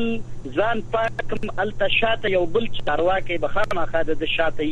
ځان 0.58 0.82
پاکم 0.96 1.54
التشاته 1.66 2.34
یو 2.34 2.42
بل 2.58 2.68
چارواکي 2.78 3.38
بخامه 3.46 3.86
خاده 3.92 4.18
د 4.24 4.32
شاته 4.34 4.68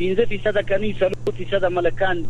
15% 0.01 0.67
کني 0.73 0.91
30% 1.05 1.71
ملکان 1.79 2.23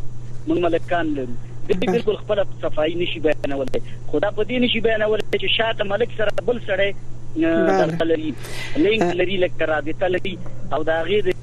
مون 0.47 0.63
ملکان 0.67 1.11
لري 1.17 1.51
بالکل 1.67 2.15
خپل 2.17 2.43
صفائی 2.61 2.95
نشي 2.95 3.19
بیانولای 3.19 3.81
خدا 4.07 4.31
په 4.31 4.43
دې 4.43 4.51
نشي 4.51 4.79
بیانولای 4.79 5.21
چې 5.39 5.57
شاته 5.57 5.83
ملک 5.83 6.09
سره 6.17 6.31
بل 6.45 6.59
سره 6.67 6.93
بله. 7.35 7.87
لري 7.97 8.33
لینک 8.77 9.15
لري 9.15 9.37
لکه 9.37 9.81
دي 9.85 9.95
لري 10.07 10.37
او 10.73 10.83
دا 10.83 11.01
غي 11.03 11.21
د 11.21 11.33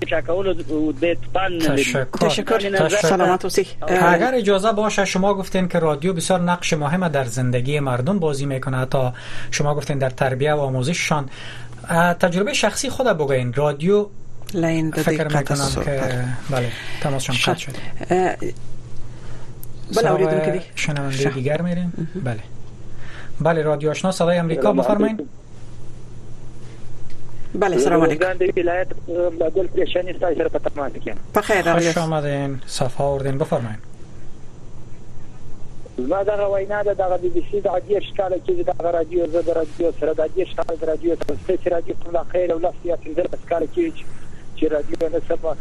او 0.68 0.92
د 0.92 1.16
تشکر 2.20 2.88
سلامات 2.88 3.58
اگر 3.88 4.34
اجازه 4.34 4.72
باشه 4.72 5.04
شما 5.04 5.34
گفتین 5.34 5.68
که 5.68 5.78
رادیو 5.78 6.12
بسیار 6.12 6.40
نقش 6.40 6.72
مهمه 6.72 7.08
در 7.08 7.24
زندگی 7.24 7.80
مردم 7.80 8.18
بازی 8.18 8.46
میکنه 8.46 8.84
تا 8.86 9.14
شما 9.50 9.74
گفتین 9.74 9.98
در 9.98 10.10
تربیه 10.10 10.54
و 10.54 10.60
آموزششان 10.60 11.28
تجربه 12.20 12.52
شخصی 12.52 12.90
خود 12.90 13.06
بگوین 13.06 13.52
رادیو 13.52 14.06
لین 14.54 14.90
فکر 14.90 15.38
میکنم 15.38 15.70
که 15.84 16.00
بله 16.50 17.18
شد 17.18 17.56
بل 19.96 20.06
اوریدونکو 20.06 20.50
دی 20.50 20.60
شنونده 20.74 21.28
دیگر 21.30 21.62
میریم 21.62 22.10
بله 22.24 22.38
بله 23.40 23.62
رادیو 23.62 23.90
آشنا 23.90 24.12
صدای 24.12 24.38
امریکا 24.38 24.72
بفرمایید 24.72 25.26
بله 27.54 27.78
سلام 27.78 28.02
علیکم 28.02 28.26
ولایت 28.56 28.88
بدل 29.40 29.66
پیشانی 29.66 30.12
سای 30.20 30.34
سره 30.34 30.48
پتا 30.48 30.70
ما 30.76 30.88
کې 30.90 31.12
په 31.34 31.40
خیر 31.40 31.62
راغلی 31.64 31.86
خوش 31.86 31.98
آمدین 31.98 32.60
صفا 32.66 33.04
اوردین 33.12 33.38
بفرمایید 33.38 33.78
زما 35.98 36.22
دا 36.22 36.52
وینا 36.54 36.82
ده 36.82 36.94
د 36.94 37.20
بی 37.22 37.28
بی 37.28 37.44
سی 37.50 37.60
د 37.60 37.66
عادي 37.66 38.00
ښکاله 38.00 38.36
کې 38.46 38.52
د 38.80 38.86
رادیو 38.86 39.26
زه 39.26 39.42
د 39.42 39.50
رادیو 39.56 39.92
سره 40.00 40.14
د 40.14 40.20
عادي 40.20 40.44
ښکاله 40.46 40.80
د 40.80 40.84
رادیو 40.84 41.16
سره 41.16 41.36
د 41.36 41.72
رادیو 41.72 41.94
په 42.12 42.24
خیر 42.32 42.52
او 42.52 42.58
لاسیا 42.58 42.96
څنګه 42.96 43.38
ښکاله 43.46 43.66
کې 43.76 44.02
چې 44.60 44.68
رادیو 44.70 45.08
نه 45.12 45.20
سبا 45.28 45.52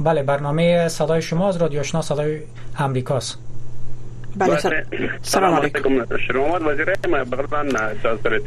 بله 0.00 0.22
برنامه 0.22 0.88
صدای 0.88 1.22
شما 1.22 1.48
از 1.48 1.56
رادیو 1.56 1.80
آشنا 1.80 2.02
صدای 2.02 2.40
امریکاست 2.78 3.38
بله 4.36 4.58
سلام, 4.58 4.74
سلام 5.22 5.54
علیکم 5.54 6.04
شما 6.32 6.52
وزیر 6.60 6.84
بغلان 7.04 7.92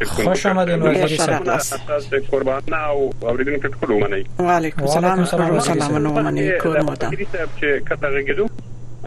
خوش 0.05 0.45
آمدین 0.45 0.81
وزیر 0.81 1.17
صاحب 1.17 1.49
اساس 1.49 2.09
قربان 2.31 2.61
او 2.93 3.13
اوریدن 3.21 3.57
کې 3.57 3.71
ټول 3.71 3.91
ومني 3.91 4.23
وعلیکم 4.39 4.81
السلام 4.83 5.25
سلام 5.25 5.95
نو 5.97 6.09
ومني 6.13 6.51
کور 6.51 6.81
مودا 6.81 7.11
چې 7.11 7.65
کته 7.89 8.09
غږیدو 8.09 8.49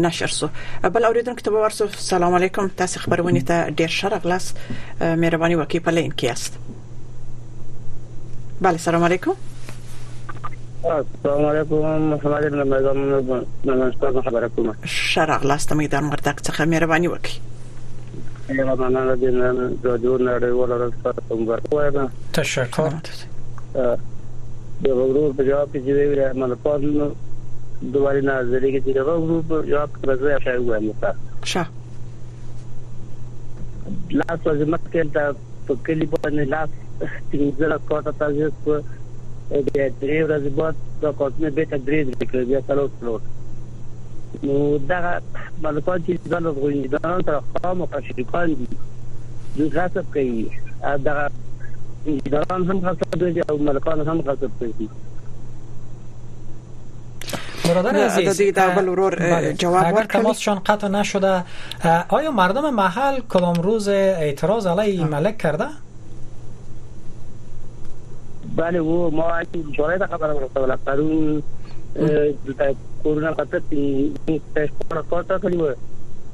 نشر 0.08 0.36
سو 0.42 0.50
بل 0.98 1.06
اوریدونکو 1.10 1.42
ته 1.50 1.66
ورسو 1.66 1.88
سلام 2.12 2.34
علیکم 2.44 2.68
تاسو 2.86 3.00
خبرونه 3.08 3.42
ته 3.42 3.70
ډیر 3.82 3.88
شرف 4.04 4.26
لاس 4.36 4.54
مهرباني 5.02 5.56
وکړئ 5.56 5.86
په 5.90 5.98
لین 6.00 6.12
کې 6.12 6.32
است 6.38 6.64
بله 8.64 8.78
سلام 8.78 9.04
علیکم 9.04 9.32
السلام 10.90 11.46
علیکم 11.46 11.76
محمد 12.02 12.44
ابن 12.46 12.64
میزان 12.74 12.98
من 13.66 13.82
استاد 13.82 14.20
خبر 14.26 14.48
کوم 14.48 14.72
شرق 14.86 15.46
لاسته 15.46 15.76
می 15.76 15.88
در 15.88 16.00
مردک 16.02 16.42
څخه 16.48 16.60
مهرباني 16.66 17.08
وکړئ 17.08 17.40
یو 18.50 18.76
مننه 18.76 19.16
دې 19.16 19.24
نن 19.34 19.70
راډیو 19.84 20.18
نړیوال 20.28 20.72
راځه 20.82 21.34
مبارک 21.34 21.74
وایم 21.74 22.10
تشکر 22.34 22.92
یو 23.76 23.98
غروب 24.96 25.42
جواب 25.50 25.78
چې 25.78 25.78
دی 25.80 26.16
رحمان 26.20 26.56
پاول 26.64 27.10
دوباره 27.94 28.22
نظری 28.22 28.80
کې 28.80 28.84
دی 28.86 28.92
یو 28.92 29.04
غروب 29.10 29.66
جواب 29.70 29.90
راځي 30.12 30.32
افای 30.36 30.58
وایم 30.58 30.94
ښه 31.44 31.66
لاس 34.10 34.40
وځم 34.46 34.78
کې 34.94 35.08
تا 35.14 35.36
په 35.68 35.74
کلی 35.88 36.06
باندې 36.16 36.46
لاس 36.56 36.70
3 37.04 37.04
کوټه 37.88 38.12
تاسو 38.20 38.50
په 38.64 38.74
د 39.52 39.78
درې 40.02 40.18
ورځې 40.26 40.52
بعد 40.58 40.76
د 41.04 41.16
کوټنه 41.20 41.50
به 41.56 41.64
ته 41.72 41.78
درې 41.88 42.00
درې 42.08 42.26
کړی 42.32 42.44
بیا 42.50 42.62
څلور 42.68 42.90
څلور 42.98 43.20
نو 44.48 44.58
دا 44.92 45.00
ملکان 45.66 46.00
چې 46.06 46.30
ځان 46.32 46.44
افغانستان 46.52 47.24
تر 47.28 47.38
خام 47.60 47.78
مشرکان 47.94 48.48
دي 48.60 48.68
دوی 49.58 49.70
غصب 49.80 50.14
کوي 50.14 50.46
دا 51.06 51.18
ایران 52.10 52.62
هم 52.70 52.78
غصب 52.88 53.10
کوي 53.24 53.42
او 53.50 53.58
ملکان 53.72 54.00
هم 54.12 54.18
غصب 54.30 54.52
کوي 54.62 54.88
برادر 57.68 57.98
عزیز 58.06 58.42
بل 58.78 58.88
ورور 58.90 59.14
جواب 59.60 59.86
اگر 59.92 60.06
تماسشان 60.14 60.58
قطع 60.70 60.88
نشده 60.96 61.44
آیا 62.18 62.32
مردم 62.40 62.74
محل 62.80 63.20
کدام 63.36 63.62
روز 63.70 63.88
اعتراض 63.94 64.68
علیه 64.76 65.06
ملک 65.16 65.38
کرده؟ 65.48 65.68
بله 68.58 68.80
و 68.82 69.10
ما 69.10 69.42
جورای 69.78 69.98
تا 69.98 70.08
خبره 70.08 70.34
ورکوله 70.34 70.76
پرون 70.86 71.44
دلته 72.46 72.76
کورونا 73.04 73.34
کته 73.34 73.60
ټیسټ 74.26 74.72
پر 74.90 75.02
کوټه 75.10 75.38
کړی 75.42 75.58
و 75.62 75.74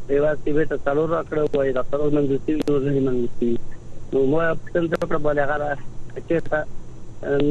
دیوا 0.09 0.31
سیبه 0.43 0.63
ته 0.65 0.77
څلور 0.85 1.07
راکړه 1.15 1.41
وای 1.55 1.71
ډاکټر 1.77 1.99
نن 2.17 2.25
دې 2.31 2.37
سیو 2.45 2.75
نه 2.79 2.99
من 3.07 3.17
دې 3.39 3.51
نو 4.13 4.19
ما 4.33 4.41
خپل 4.65 4.85
ته 4.93 5.01
پر 5.13 5.17
بل 5.29 5.37
هغه 5.45 5.69
چې 5.77 6.37
تا 6.49 6.59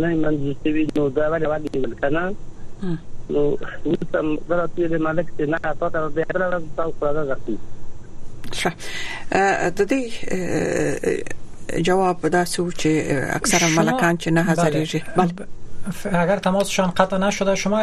نه 0.01 0.09
من 0.23 0.35
دې 0.43 0.53
سیو 0.63 0.85
نو 1.01 1.05
دا 1.19 1.25
ولا 1.35 1.47
وایي 1.55 1.79
کنه 2.05 2.23
نو 3.33 3.43
وسم 3.49 4.27
درته 4.49 4.89
دې 4.89 5.01
مالک 5.11 5.27
ته 5.41 5.45
نه 5.57 5.65
پاتره 5.81 6.09
دې 6.17 6.25
راځه 6.45 6.69
تاسو 6.79 6.99
راځه 7.03 7.37
ښه 8.59 8.73
د 9.83 9.85
دې 9.91 10.03
جواب 11.83 12.17
بده 12.27 12.45
سو 12.45 12.71
چې 12.71 12.87
اکثر 13.37 13.67
ملکان 13.77 14.19
چې 14.19 14.27
نه 14.29 14.43
حاضرېږي 14.45 15.03
بله. 15.17 15.33
بله. 15.33 15.47
اگر 16.21 16.37
تماسشان 16.37 16.91
قطع 16.91 17.19
نشده 17.19 17.55
شما 17.55 17.79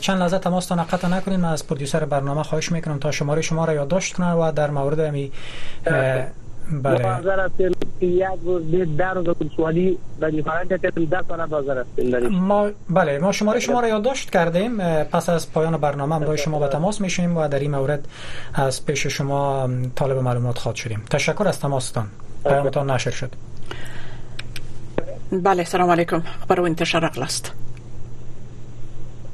چند 0.00 0.20
لحظه 0.20 0.38
تماستان 0.38 0.82
قطع 0.82 1.08
نکنید 1.08 1.38
من 1.40 1.48
از 1.52 1.66
پرودوسر 1.66 2.04
برنامه 2.04 2.42
خواهش 2.42 2.72
میکنم 2.72 2.98
تا 2.98 3.10
شماره 3.10 3.42
شما 3.42 3.64
را 3.64 3.72
یادداشت 3.74 4.14
کنه 4.14 4.32
و 4.34 4.52
در 4.56 4.70
مورد 4.70 5.00
امی 5.00 5.32
بله 6.82 7.50
ما 12.30 12.70
بله 12.90 13.18
ما 13.18 13.32
شماره 13.32 13.60
شما 13.60 13.80
را 13.80 13.88
یادداشت 13.88 14.30
کردیم 14.30 14.78
پس 15.04 15.28
از 15.28 15.52
پایان 15.52 15.76
برنامه 15.76 16.14
هم 16.14 16.36
شما 16.36 16.58
به 16.58 16.66
تماس 16.68 17.00
میشیم 17.00 17.36
و 17.36 17.48
در 17.48 17.58
این 17.60 17.70
مورد 17.70 18.08
از 18.54 18.86
پیش 18.86 19.06
شما 19.06 19.70
طالب 19.94 20.18
معلومات 20.18 20.58
خواد 20.58 20.74
شدیم 20.74 21.02
تشکر 21.10 21.48
از 21.48 21.60
تماستان 21.60 22.06
پیامتان 22.48 22.90
نشر 22.90 23.10
شد 23.10 23.30
بله 25.32 25.64
سلام 25.64 25.90
علیکم 25.90 26.20
خبر 26.20 26.60
و 26.60 26.64
انتشار 26.64 27.04
اخلاست 27.04 27.52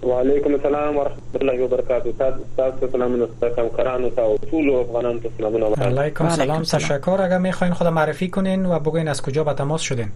وعلیکم 0.03 0.53
السلام 0.55 0.97
ورحمۃ 0.97 1.37
الله 1.41 1.65
وبرکاتہ 1.65 2.35
تاسو 2.57 2.87
سلامونه 2.93 3.27
ستاسو 3.37 3.61
همکارانو 3.61 4.11
او 4.21 4.37
ټول 4.37 4.71
افغانان 4.75 5.21
ته 5.21 5.29
سلامونه 5.39 5.67
وبرکاتہ 5.67 5.99
علیکم 6.01 6.29
سلام 6.29 6.63
تشکر 6.63 7.21
اگر 7.25 7.39
میخواین 7.39 7.73
خود 7.73 7.87
معرفی 7.87 8.29
کنین 8.29 8.67
و 8.67 8.79
بگوین 8.79 9.09
از 9.09 9.23
کجا 9.23 9.45
به 9.45 9.53
تماس 9.55 9.81
شدین 9.81 10.09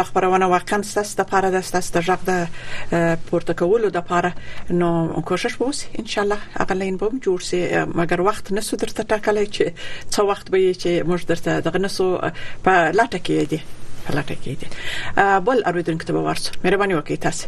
د 0.00 0.08
خبرونه 0.12 0.48
واقعا 0.54 0.80
تاسو 0.94 1.20
د 1.22 1.28
پاره 1.34 1.52
د 1.56 1.66
تاسو 1.76 2.04
ژغ 2.08 2.26
د 2.30 3.20
پورته 3.28 3.54
کولو 3.64 3.92
د 3.98 4.06
پاره 4.14 4.32
نو 4.70 4.90
کوشش 5.34 5.58
وکړئ 5.58 6.02
ان 6.04 6.10
شاء 6.16 6.24
الله 6.24 6.64
اقل 6.66 6.82
این 6.88 6.96
بم 7.04 7.20
جوړ 7.28 7.48
سي 7.52 7.62
مګر 7.94 8.28
وخت 8.30 8.50
نسو 8.60 8.76
درته 8.86 9.08
ټاکلای 9.14 9.46
چې 9.52 10.10
څو 10.16 10.28
وخت 10.34 10.50
به 10.56 10.72
چې 10.80 11.08
موږ 11.12 11.30
درته 11.34 11.60
دغه 11.70 11.86
تاسو 11.90 12.06
په 12.64 12.72
لاټه 12.98 13.18
کې 13.26 13.34
دي 13.50 13.58
په 14.06 14.10
لاټه 14.16 14.36
کې 14.42 14.52
دي 14.60 14.66
بل 15.46 15.58
اړیدونکو 15.70 16.04
ته 16.08 16.12
ورس 16.26 16.44
مهرباني 16.64 16.94
وکړئ 16.96 17.16
تاسو 17.26 17.44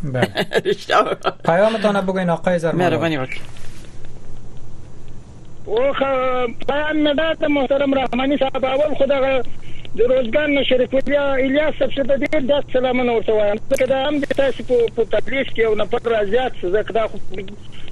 پیامتون 1.46 2.02
بګین 2.10 2.30
آقای 2.36 2.58
زرمان 2.66 2.80
مهرباني 2.88 3.18
وکړه 3.22 3.42
او 5.66 5.94
خا 6.02 6.12
پیام 6.74 6.96
نه 7.08 7.14
ده 7.22 7.28
محترم 7.60 7.92
رحماني 8.02 8.36
صاحب 8.44 8.64
اول 8.74 8.92
خدای 9.04 9.36
د 9.98 10.02
روزګان 10.10 10.54
مشرف 10.54 10.94
یا 11.12 11.24
الیاس 11.34 11.74
صاحب 11.80 11.92
ته 12.12 12.16
ډېر 12.22 12.40
ډېر 12.52 12.64
سلامونه 12.76 13.14
ورته 13.16 13.34
وایم 13.40 13.60
ځکه 13.72 13.86
دا 13.90 13.98
هم 14.06 14.16
د 14.24 14.32
تاسو 14.38 14.64
په 14.70 15.04
تدریس 15.16 15.50
کې 15.50 15.60
یو 15.66 15.74
نفر 15.82 16.08
راځي 16.14 16.46
چې 16.54 16.72
ځکه 16.76 16.96
دا 16.96 17.04
خو 17.12 17.20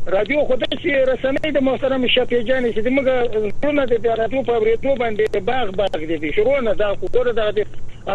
رادیو 0.06 0.44
خدای 0.44 0.76
سي 0.82 0.90
رسنۍ 0.90 1.50
د 1.54 1.58
محترم 1.62 2.06
شفیع 2.14 2.38
جان 2.42 2.64
چې 2.64 2.92
موږ 2.94 3.52
ټولنه 3.64 3.84
د 3.90 4.06
رادیو 4.20 4.42
په 4.48 4.54
اورېدو 4.54 4.94
باندې 5.02 5.42
باغ 5.50 5.70
باغ 5.80 6.18
دي 6.24 6.32
شروع 6.38 6.56
نه 6.68 6.74
دا 6.80 6.88
خبره 6.94 7.32
ده 7.38 7.50
د 7.58 7.62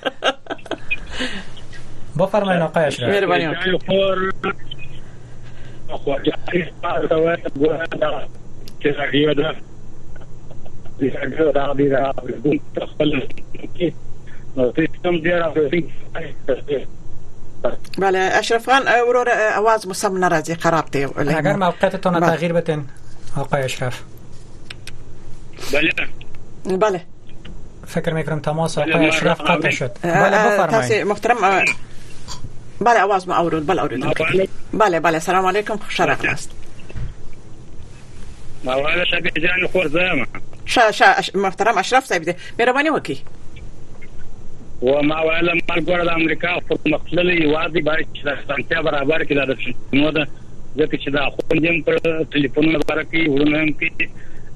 بفرمایئ 2.18 2.60
آقای 2.60 2.84
اشرف 2.84 3.08
مهرباني 3.08 3.48
بله 17.98 18.18
اشرف 18.38 18.66
خان 18.66 18.88
اورور 18.88 19.28
اواز 19.56 19.86
مسم 19.86 20.16
نرازی 20.24 20.54
خراب 20.54 20.90
دیو 20.90 21.10
اگر 21.18 21.56
موقعتتون 21.56 22.20
تغییر 22.20 22.52
بتن 22.52 22.84
آقای 23.36 23.62
اشرف 23.64 24.02
بله 26.66 26.76
بله 26.76 27.00
فکر 27.86 28.12
میکنم 28.12 28.40
تماس 28.40 28.78
آقای 28.78 29.08
اشرف 29.08 29.40
قطع 29.40 29.70
شد 29.70 29.90
اه، 30.04 30.22
بله 30.24 30.36
اه، 30.36 30.54
بفرمایید 30.66 31.06
محترم 31.06 31.36
اه، 31.44 31.64
بله 32.84 33.02
آواز 33.02 33.28
ما 33.28 33.34
اورد 33.36 33.66
بله 33.66 33.80
اورد 33.82 33.98
بله 34.74 35.00
بله 35.00 35.18
سلام 35.18 35.46
علیکم 35.46 35.76
خوش 35.76 36.00
راغلاست 36.00 36.50
مولانا 38.64 39.04
شبیه 39.04 39.32
جان 39.48 39.66
خورزم 39.72 40.26
شا 40.66 40.90
شا 40.90 41.04
محترم 41.34 41.78
اشرف 41.78 42.04
صاحب 42.04 42.22
دې 42.22 42.34
مهرباني 42.60 42.90
وکي 42.90 43.16
و 44.82 45.02
ما 45.02 45.22
ویل 45.22 45.50
مرګ 45.60 45.88
ور 45.88 46.04
د 46.04 46.08
امریکا 46.08 46.48
پرمختللې 46.58 47.46
وادي 47.46 47.80
باندې 47.80 48.04
چې 48.14 48.48
سنتیا 48.48 48.80
برابر 48.82 49.24
کې 49.24 49.32
درس 49.32 49.76
نو 49.92 50.10
دا 50.10 50.24
ځکه 50.78 50.98
چې 51.04 51.12
دا 51.12 51.28
خوندم 51.30 51.80
پر 51.80 51.98
ټلیفون 52.32 52.76
مبارک 52.76 53.06
کې 53.12 53.28
ورونه 53.28 53.62
هم 53.62 53.74
کې 53.80 54.08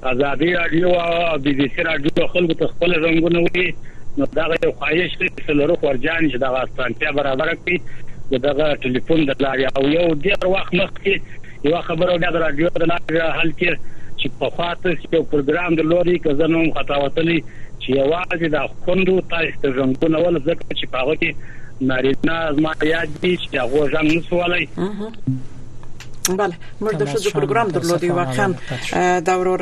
ازادي 0.02 0.50
رادیو 0.54 0.90
او 0.94 1.38
بي 1.38 1.52
بي 1.52 1.68
سي 1.76 1.82
رادیو 1.88 2.26
خلکو 2.26 2.54
ته 2.64 2.66
خپل 2.66 2.92
رنگونه 3.04 3.44
وي 3.54 3.64
نو 4.18 4.24
دا 4.24 4.48
یو 4.66 4.72
خواهش 4.72 5.16
لري 5.20 5.30
چې 5.32 5.58
لرو 5.62 5.78
ورجان 5.82 6.30
چې 6.30 6.36
دا 6.36 6.64
سنتیا 6.82 7.10
برابر 7.20 7.54
کې 7.54 7.80
دغه 8.36 8.64
ټلیفون 8.84 9.20
د 9.28 9.32
لارې 9.44 9.66
او 9.76 9.82
یو 9.96 10.06
ډیر 10.24 10.46
وخت 10.54 10.74
مخکې 10.74 11.14
یو 11.70 11.80
خبرو 11.90 12.16
د 12.24 12.36
رادیو 12.42 12.68
د 12.76 12.82
لارې 12.90 13.38
حل 13.38 13.50
کړ 13.62 13.74
چې 14.20 14.28
په 14.38 14.50
خاطر 14.56 14.90
یو 15.12 15.22
پروګرام 15.34 15.74
د 15.78 15.88
لوري 15.92 16.16
کزنوم 16.26 16.70
خطا 16.78 16.96
وتلی 17.04 17.38
چې 17.82 17.88
یوازې 18.00 18.46
د 18.54 18.56
خوندو 18.84 19.16
تاریخ 19.34 19.54
ته 19.64 19.74
ژوندونه 19.78 20.18
ول 20.24 20.40
زکه 20.48 20.76
چې 20.78 20.86
په 20.96 21.04
هغه 21.04 21.14
کې 21.22 21.56
نارینه 21.90 22.32
از 22.50 22.56
ما 22.64 22.72
یاد 22.92 23.14
دي 23.22 23.32
چې 23.42 23.56
هغه 23.64 23.88
ځان 23.92 24.06
نسوالای 24.16 24.64
بله 26.36 26.54
موږ 26.80 26.96
د 26.96 27.04
شوزو 27.12 27.30
پروګرام 27.30 27.68
درلودي 27.72 28.10
واقعا 28.10 28.54
دا 29.20 29.36
ورور 29.38 29.60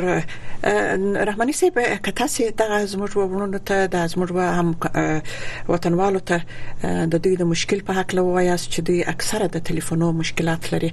رحماني 1.29 1.53
صاحب 1.59 1.79
کته 2.05 2.27
سي 2.33 2.49
د 2.51 2.85
زموږ 2.93 3.11
وړونو 3.13 3.57
ته 3.59 3.85
د 3.95 4.07
زموږ 4.07 4.31
هم 4.31 4.75
وطنوالو 5.67 6.19
ته 6.19 6.41
د 6.83 7.15
دوی 7.23 7.35
د 7.37 7.43
مشکل 7.53 7.81
په 7.89 7.93
حق 7.99 8.15
لویاس 8.19 8.67
چې 8.67 8.79
دوی 8.91 9.03
اکثره 9.13 9.47
د 9.47 9.57
ټلیفونو 9.71 10.11
مشکلات 10.21 10.71
لري 10.73 10.91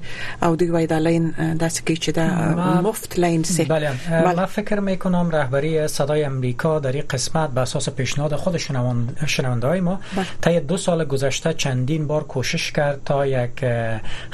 او 0.49 0.55
دوی 0.63 0.71
وای 0.77 0.87
د 0.93 1.01
لاین 1.09 1.29
داسې 1.29 1.81
کې 1.85 2.03
چې 2.05 2.11
د 2.19 2.85
مفت 2.89 3.19
لاین 3.27 3.43
سي 3.53 3.65
بله 3.75 3.95
ما 4.41 4.47
فکر 4.59 4.81
می 4.91 4.97
کنم 5.07 5.31
رهبری 5.39 5.75
صدای 5.97 6.25
امریکا 6.25 6.79
در 6.89 6.93
این 7.01 7.11
قسمت 7.17 7.51
بر 7.59 7.63
اساس 7.63 7.89
پیشنهاد 7.89 8.35
خود 8.45 8.57
شنونده 8.59 9.67
های 9.69 9.81
ما 9.89 9.99
طی 10.47 10.61
دو 10.71 10.77
سال 10.87 11.05
گذشته 11.17 11.53
چندین 11.65 12.07
بار 12.07 12.23
کوشش 12.35 12.71
کرد 12.79 13.01
تا 13.05 13.17
یک 13.27 13.65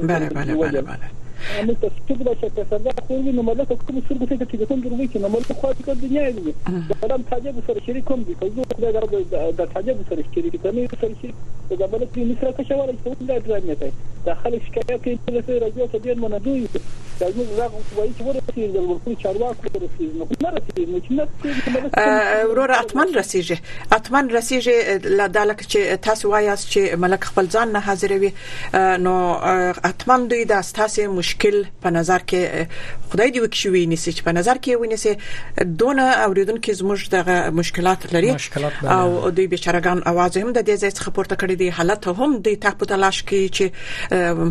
بله 0.07 0.29
بله 0.29 0.53
بله 0.63 0.81
بله 0.93 1.07
اما 1.61 1.73
تفكير 1.81 2.17
باش 2.23 2.37
يتصدق 2.43 2.99
خوري 3.07 3.29
انه 3.29 3.41
مالك 3.41 3.67
كم 3.67 4.01
سر 4.09 4.15
بسيطة 4.15 4.45
تليفون 4.45 4.81
دروي 4.81 5.07
كنا 5.07 5.27
مالك 5.27 5.51
خواتي 5.53 5.83
قد 5.87 6.01
دنيا 6.01 6.27
اللي 6.29 6.53
دلام 7.03 7.21
تاجة 7.21 7.49
بسر 7.49 7.81
شريكم 7.87 8.23
دي 8.23 8.35
فزو 8.41 8.63
خدا 8.77 8.91
جرب 8.91 9.25
دا 9.57 9.65
تاجة 9.65 9.91
بسر 9.91 10.23
شريكي 10.35 10.57
تامي 10.57 10.87
بسر 10.87 11.11
شريك 11.21 11.35
ودا 11.71 11.87
مالك 11.87 12.07
دي 12.15 12.25
مصر 12.35 12.51
كشوالة 12.51 12.95
يسوي 13.01 13.15
لا 13.21 13.37
درامي 13.39 13.75
تاي 13.75 13.91
داخل 14.25 14.61
شكاية 14.67 14.97
كي 14.97 15.19
تلسي 15.27 15.57
رجوع 15.57 15.87
تدير 15.93 16.15
من 16.15 16.37
دوي 16.45 16.63
لازم 17.21 17.43
راغم 17.59 17.79
كويس 17.95 18.21
ورسيز 18.21 18.75
الوصول 18.75 19.15
شارواك 19.23 19.55
ورسيز 19.75 20.11
مرسيز 20.41 20.89
مش 20.89 21.11
مرسيز 21.67 21.91
وروره 22.49 22.73
اتمن 22.81 23.15
رسیږي 23.21 23.57
اتمن 23.93 24.39
رسیږي 24.41 25.05
لا 25.05 25.27
دالک 25.27 25.61
چې 25.61 25.97
تاسو 26.01 26.31
وایاست 26.31 26.67
چې 26.73 26.95
ملک 26.95 27.23
خپل 27.23 27.47
ځان 27.49 27.67
نه 27.73 27.79
حاضروي 27.79 28.33
نو 28.75 29.31
اتمن 29.69 30.27
دوی 30.27 30.43
د 30.43 30.61
تاسو 30.61 31.11
مش 31.11 31.32
مشکل 31.33 31.63
په 31.83 31.89
نظر 31.97 32.21
کې 32.31 32.71
خدای 33.13 33.29
دې 33.33 33.39
وکشوي 33.43 33.81
نسی 33.91 34.11
چې 34.15 34.21
په 34.27 34.31
نظر 34.37 34.57
کې 34.65 34.81
ونیسي 34.81 35.11
دونه 35.81 36.05
اوریدونکو 36.25 36.71
زموږ 36.81 36.99
د 37.13 37.17
مشکلات 37.59 38.01
لري 38.15 38.29
مشکلات 38.39 38.75
او 38.97 39.07
دوی 39.37 39.47
بیچارهګان 39.53 39.97
اواز 40.11 40.31
هم 40.41 40.49
د 40.57 40.59
دې 40.67 40.75
ځای 40.81 40.91
څخه 40.97 41.09
پورته 41.17 41.35
کړی 41.41 41.55
دی 41.61 41.67
حالت 41.79 42.01
هم 42.19 42.31
د 42.47 42.59
تاپ 42.65 42.79
تلاش 42.93 43.17
کې 43.29 43.39
چې 43.55 43.65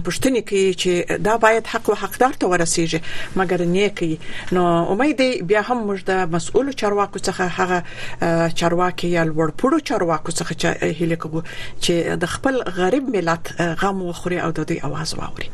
پښتني 0.09 0.43
کې 0.49 0.62
چې 0.83 0.93
دا 1.30 1.35
باید 1.47 1.64
حق 1.76 1.87
او 1.91 1.97
حقدار 2.03 2.35
ته 2.45 2.53
ورسیږي 2.53 3.01
مګر 3.39 3.61
نه 3.74 3.85
کوي 3.99 4.16
نو 4.59 4.62
امید 4.97 5.20
بیا 5.55 5.61
هم 5.70 5.78
موږ 5.89 6.01
د 6.12 6.37
مسؤل 6.37 6.66
چارواکو 6.85 7.18
څخه 7.26 7.45
هغه 7.61 7.78
چارواکي 8.62 9.09
یا 9.16 9.22
لوړ 9.33 9.49
پړو 9.61 9.78
چارواکو 9.93 10.30
څخه 10.39 10.53
چې 10.61 10.68
هله 10.99 11.16
کوو 11.26 11.41
چې 11.83 11.95
د 12.26 12.39
خپل 12.39 12.55
غریب 12.80 13.05
ملت 13.18 13.45
غم 13.83 13.97
وخوري 14.12 14.39
او 14.47 14.51
د 14.59 14.61
دې 14.70 14.76
आवाज 14.91 15.11
واوري 15.22 15.49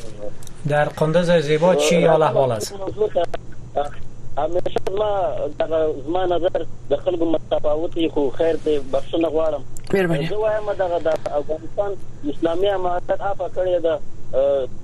در 0.70 0.86
قندز 0.90 1.32
زیبا 1.50 1.76
چی 1.76 2.06
حال 2.06 2.24
احوال 2.30 2.52
است 2.52 2.76
همیشه 4.38 4.80
ما 4.98 5.30
دغه 5.60 5.94
زما 6.08 6.26
نظر 6.26 6.66
د 6.90 6.96
خلکو 6.96 7.26
متفاوت 7.26 7.98
یو 7.98 8.10
خو 8.12 8.30
خیر 8.30 8.56
دی 8.56 8.80
بخښنه 8.94 9.28
غواړم 9.36 9.64
زه 10.30 10.36
وایم 10.44 10.74
دغه 10.80 11.00
د 11.00 11.08
افغانستان 11.40 11.92
اسلامي 12.32 12.68
امارت 12.70 13.12
آفا 13.32 13.48
کړی 13.56 13.80
ده 13.86 14.00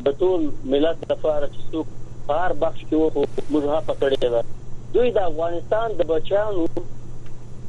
د 0.05 0.17
ټول 0.19 0.41
ملت 0.73 0.97
لپاره 1.11 1.47
چې 1.47 1.59
څوک 1.71 1.85
هر 2.29 2.53
بخش 2.53 2.81
کې 2.89 2.93
وو 2.93 3.25
موږ 3.51 3.63
هغه 3.75 3.95
کړی 4.01 4.17
ده 4.33 4.43
دوی 4.93 5.11
د 5.11 5.17
افغانستان 5.31 5.97
د 5.99 6.03
بچانو 6.11 6.67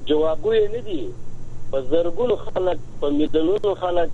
جوابوي 0.07 0.69
نه 0.75 0.79
دي 0.89 1.01
په 1.71 1.83
زرګونو 1.93 2.37
خلک 2.37 2.79
په 3.01 3.11
میلیونونو 3.21 3.75
خلک 3.85 4.11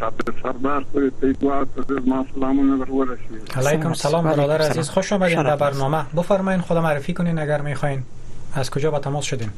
شب 0.00 0.12
سردار 0.42 0.80
و 0.94 1.10
پیگوات 1.20 1.68
از 1.78 2.08
ما 2.08 2.26
سلامونه 2.34 2.84
برورسید 2.84 3.52
علیکم 3.56 3.92
سلام 3.92 4.24
برادر 4.24 4.62
عزیز 4.62 4.90
خوش 4.90 5.12
آمدین 5.12 5.42
به 5.42 5.56
برنامه 5.56 6.04
بفرمایید 6.16 6.60
خدا 6.60 6.80
معرفی 6.82 7.14
کنین 7.14 7.38
اگر 7.38 7.60
میخواین 7.60 8.02
از 8.54 8.70
کجا 8.70 8.90
با 8.90 8.98
تماس 8.98 9.24
شدین 9.24 9.50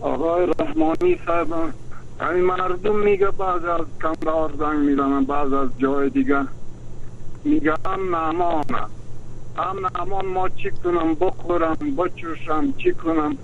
آقای 0.00 0.46
رحمانی 0.58 1.18
صاحب 1.26 1.72
یعنی 2.20 2.40
مردم 2.40 2.96
میگه 2.98 3.30
بعض 3.30 3.64
از 3.64 3.86
کمدار 4.02 4.52
زنگ 4.58 4.78
میزنن 4.78 5.24
بعض 5.24 5.52
از 5.52 5.68
جای 5.78 6.10
دیگه 6.10 6.36
میگه 7.46 7.74
هم 7.86 8.14
امامم 8.14 8.90
هم 9.58 9.76
نامان 9.96 10.26
ما 10.26 10.48
چی 10.48 10.70
کنم 10.70 11.14
بخورم 11.14 11.76
بچوشم 11.98 12.72
چی 12.78 12.92
کنم 12.94 13.36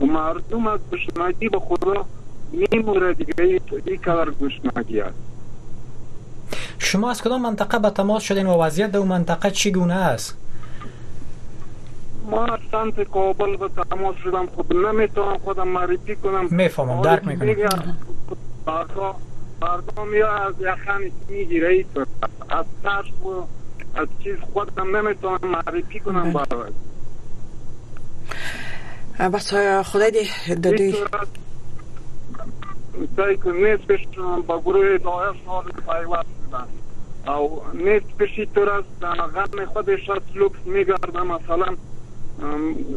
و 0.00 0.04
مردم 0.06 0.66
از 0.66 0.80
گشنگی 0.92 1.48
به 1.48 1.58
خدا 1.58 2.04
میموره 2.52 3.14
دیگه 3.14 3.60
ای 3.86 3.96
کار 3.98 4.34
گشنگی 4.40 5.00
است 5.00 5.16
شما 6.78 7.10
از 7.10 7.22
کدام 7.22 7.42
منطقه 7.42 7.78
به 7.78 7.90
تماس 7.90 8.22
شدین 8.22 8.46
و 8.46 8.56
وضعیت 8.58 8.90
در 8.92 9.00
منطقه 9.00 9.50
چی 9.50 9.72
گونه 9.72 9.94
است 9.94 10.36
ما 12.30 12.44
از 12.46 12.60
سمت 12.72 13.02
کابل 13.10 13.56
به 13.56 13.68
تماس 13.90 14.16
شدم 14.24 14.46
خود 14.46 14.66
خب 14.66 14.72
نمیتونم 14.72 15.38
خودم 15.38 15.68
معرفی 15.68 16.16
کنم 16.16 16.46
میفهمم 16.50 17.02
درک 17.02 17.26
میکنم 17.26 17.96
مردم 19.62 20.14
یا 20.14 20.28
از 20.32 20.54
یخن 20.60 21.00
میگیره 21.28 21.68
ای 21.68 21.84
تو 21.94 22.04
از 22.48 22.64
ترس 22.82 23.22
و 23.22 23.46
از 24.00 24.08
چیز 24.18 24.36
خودم 24.52 24.96
نمیتونم 24.96 25.38
معرفی 25.42 26.00
کنم 26.00 26.32
برای 26.32 26.70
بله. 29.18 29.28
بس 29.28 29.54
خدای 29.88 30.10
دی 30.10 30.54
دادی. 30.54 30.92
سعی 33.16 33.36
که 33.36 33.52
نیست 33.52 33.86
بشم 33.86 34.42
با 34.46 34.60
گروه 34.60 34.82
دایه 34.98 35.36
سال 35.46 35.62
پیوست 35.64 36.26
بودن 36.44 36.66
او 37.34 37.62
نیست 37.74 38.16
بشی 38.18 38.46
تو 38.54 38.64
راست 38.64 38.88
غم 39.02 39.64
خودش 39.64 40.10
از 40.10 40.22
لکس 40.34 40.60
میگرده 40.66 41.22
مثلا 41.22 41.74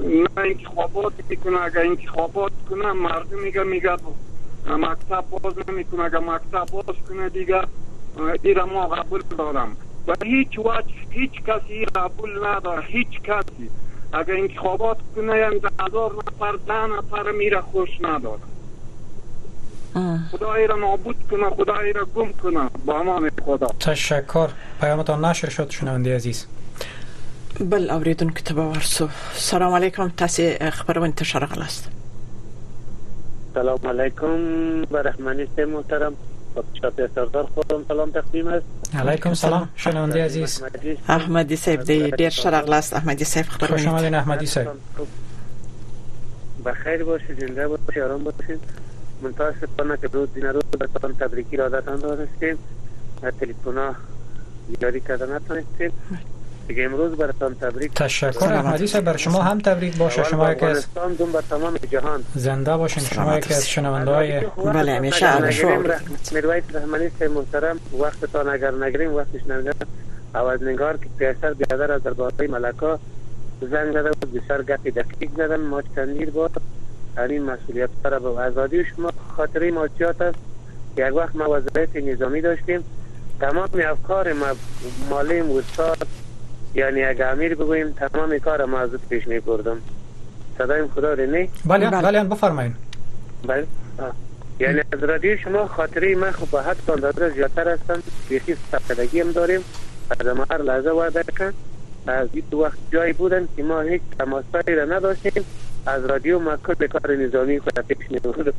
نه 0.05 0.41
انتخابات 0.43 1.14
میکنه 1.30 1.61
اگر 1.61 1.82
انتخابات 1.82 2.51
کنه 2.70 2.91
مردم 2.91 3.39
میگه 3.39 3.64
میگه 3.64 3.97
مکتب 4.68 5.24
باز 5.32 5.53
نمیکنه 5.70 6.03
اگر 6.03 6.18
مکتب 6.18 6.66
باز 6.72 6.95
کنه 7.09 7.30
دیگه 7.30 7.61
ایرا 8.43 8.66
ما 8.66 8.88
قبول 8.88 9.22
دارم 9.38 9.70
و 10.07 10.14
هیچ 10.26 10.59
وجه 10.59 10.93
هیچ 11.09 11.32
کسی 11.41 11.86
قبول 11.86 12.45
نداره 12.47 12.84
هیچ 12.88 13.22
کسی 13.24 13.70
اگر 14.14 14.34
انتخابات 14.34 14.97
کنه 15.16 15.38
یعنی 15.38 15.55
هزار 15.80 16.11
نفر 16.28 16.51
ده 16.51 16.95
نفر 16.97 17.32
میره 17.32 17.61
خوش 17.61 17.89
نداره 18.01 18.39
خدا 20.32 20.55
را 20.66 20.76
نابود 20.76 21.16
کنه 21.32 21.49
خدا 21.49 21.74
را 21.95 22.05
گم 22.16 22.34
کنه 22.34 22.70
با 22.86 22.99
امان 22.99 23.32
خدا 23.45 23.68
تشکر 23.68 24.47
پیامتان 24.82 25.26
نشر 25.26 25.49
شد 25.49 25.70
شنونده 25.70 26.16
عزیز 26.16 26.45
بل 27.59 27.89
آوریدون 27.91 28.30
کتاب 28.30 28.57
ورسو 28.57 29.07
سلام 29.34 29.74
علیکم 29.74 30.09
تاسی 30.09 30.55
خبرون 30.57 31.11
تشرق 31.11 31.57
است 31.61 31.89
سلام 33.54 33.80
علیکم 33.88 34.36
و 34.91 34.97
رحمانی 34.97 35.47
سه 35.56 35.66
محترم 35.66 36.14
شاپیر 36.82 37.08
سردار 37.16 37.43
خودم 37.43 37.84
سلام 37.88 38.12
تقدیم 38.12 38.47
است 38.47 38.66
علیکم 38.95 39.34
سلام 39.34 39.70
شنونده 39.76 40.24
عزیز 40.26 40.64
احمدی 41.08 41.56
صاحب 41.56 41.84
دی 41.84 42.12
ډیر 42.12 42.30
شرغله 42.30 42.76
است 42.76 42.93
احمدی 42.93 43.24
صاحب 43.26 43.45
خبر 43.45 43.68
خوش 43.68 43.88
آمدین 43.88 44.16
احمدی 44.16 44.45
صاحب 44.45 44.68
بخیر 46.66 47.04
باشید 47.04 47.39
زنده 47.47 47.68
باشید 47.68 47.99
آرام 47.99 48.24
باشید 48.24 48.60
متاسفانه 49.24 49.97
که 49.97 50.08
دو 50.08 50.26
دین 50.26 50.43
روز 50.45 50.64
بتان 50.82 51.14
تبریکی 51.14 51.58
را 51.58 51.70
دادن 51.70 51.95
دارستیم 51.95 52.58
تلفن 53.22 53.78
ها 53.78 53.95
یاری 54.82 54.99
کردن 54.99 55.36
نتونستیم 55.36 55.91
دیگه 56.68 56.84
امروز 56.84 57.18
برتان 57.18 57.55
تبریک 57.55 57.93
تشکر 57.93 58.53
احمدی 58.53 59.01
بر 59.01 59.18
شما 59.18 59.41
هم 59.41 59.59
تبریک 59.59 59.97
باشه 59.97 60.24
شما 60.24 60.51
یکی 60.51 60.66
از 60.66 60.86
تمام 61.49 61.78
جهان 61.91 62.24
زنده 62.36 62.78
باشین 62.78 63.03
شما 63.03 63.38
یکی 63.38 63.53
از 63.53 63.70
شنونده 63.70 64.11
های 64.11 64.39
بله 64.66 64.91
همیشه 64.91 65.39
میروید 66.32 66.64
رحمانی 66.78 67.09
صاحب 67.20 67.32
محترم 67.32 67.80
وقتتان 68.01 68.49
اگر 68.49 68.72
نگریم 68.72 69.14
وقتش 69.14 69.47
نمیدونم 69.47 69.76
اول 70.36 70.70
نگار 70.70 70.97
که 70.97 71.05
پیشتر 71.20 71.53
بیادر 71.53 71.91
از 71.91 72.03
درباره 72.03 72.47
ملکا 72.47 72.99
زنگ 73.61 73.91
زده 73.93 74.11
بود 74.11 74.34
بسیار 74.34 74.64
گپی 74.64 74.91
دقیق 74.91 75.30
زدن 75.38 75.61
ما 75.61 75.82
چندیر 75.95 76.30
با 76.30 76.49
این 77.30 77.43
مسئولیت 77.43 77.89
را 78.03 78.20
به 78.20 78.30
آزادی 78.30 78.86
شما 78.95 79.09
خاطره 79.38 79.72
ماتیات 79.72 80.22
است 80.22 80.38
یک 80.97 81.16
وقت 81.16 81.36
ما 81.36 81.49
وزارت 81.49 81.95
نظامی 81.95 82.41
داشتیم 82.41 82.84
تمام 83.39 83.70
افکار 83.91 84.34
ما 84.34 84.45
مالی 85.09 85.39
استاد 85.39 86.07
یعنی 86.76 87.04
اگه 87.04 87.26
امیر 87.26 87.56
بگویم 87.56 87.92
تمام 87.92 88.38
کار 88.40 88.66
ما 88.66 88.80
از 88.80 88.90
پیش 89.10 89.28
می 89.28 89.40
بردم 89.40 89.78
صدایم 90.58 90.88
خدا 90.88 91.14
رو 91.14 91.26
نه؟ 91.32 91.50
بله 91.66 91.90
بله 91.90 92.24
بفرمایید 92.24 92.76
بله, 93.48 93.66
بله. 93.98 94.12
یعنی 94.60 94.80
از 94.94 95.04
رادیو 95.04 95.38
شما 95.38 95.68
خاطره 95.68 96.16
من 96.16 96.32
خب 96.32 96.48
به 96.52 96.62
حد 96.64 96.78
پاندازه 96.88 97.30
زیادتر 97.30 97.68
هستم 97.70 98.04
بیخی 98.30 98.56
سفرگی 98.72 99.20
هم 99.20 99.32
داریم 99.32 99.62
از 100.20 100.28
ما 100.28 100.46
هر 100.52 100.62
لحظه 100.62 100.90
وعده 100.92 101.24
کن 101.40 101.54
از 102.08 102.28
این 102.34 102.60
وقت 102.62 102.78
جایی 102.94 103.14
بودن 103.14 103.48
که 103.58 103.64
ما 103.64 103.82
هیچ 103.82 104.02
تماسایی 104.20 104.76
را 104.78 104.86
نداشتیم 104.86 105.44
از 105.86 106.06
رادیو 106.06 106.40
ما 106.40 106.58
کل 106.58 106.88
کار 106.88 107.16
نظامی 107.16 107.60
خود 107.60 107.80
پیش 107.80 108.12
می 108.12 108.20
بردم 108.20 108.54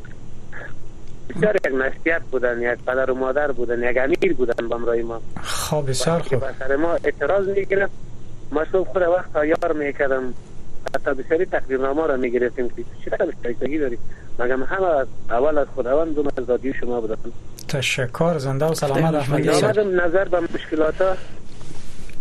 بسیار 1.29 1.55
یک 1.55 1.73
مسیحیت 1.73 2.21
بودن 2.31 2.61
یک 2.61 2.79
پدر 2.87 3.11
و 3.11 3.15
مادر 3.15 3.51
بودن 3.51 3.83
یک 3.89 3.97
امیر 3.97 4.33
بودن 4.33 4.67
بمرای 4.69 5.01
ما 5.03 5.21
خب 5.41 5.83
بسیار 5.89 6.19
خوب 6.19 6.45
بسیار 6.49 6.75
ما 6.75 6.91
اعتراض 6.93 7.47
میگیرم، 7.47 7.89
ما 8.51 8.65
صبح 8.71 8.89
خود 8.91 9.01
وقت 9.01 9.45
یار 9.45 9.73
میکردم 9.73 10.33
حتی 10.95 11.13
بسیاری 11.13 11.45
تقدیرنامه 11.45 12.07
را 12.07 12.17
میگرفتیم 12.17 12.69
که 12.69 12.83
چرا 13.05 13.27
شایستگی 13.43 13.77
داری 13.77 13.97
مگم 14.39 14.63
همه 14.63 14.87
از 14.87 15.07
اول 15.29 15.57
از 15.57 15.67
خداوند 15.75 16.15
دوم 16.15 16.27
از 16.37 16.45
دادیو 16.45 16.73
شما 16.73 17.01
بودن 17.01 17.15
تشکر 17.67 18.37
زنده 18.37 18.65
و 18.65 18.73
سلامت 18.73 19.13
احمدی 19.13 19.53
سر 19.53 19.83
نظر 19.83 20.25
به 20.25 20.39
مشکلات 20.39 21.01
ها 21.01 21.13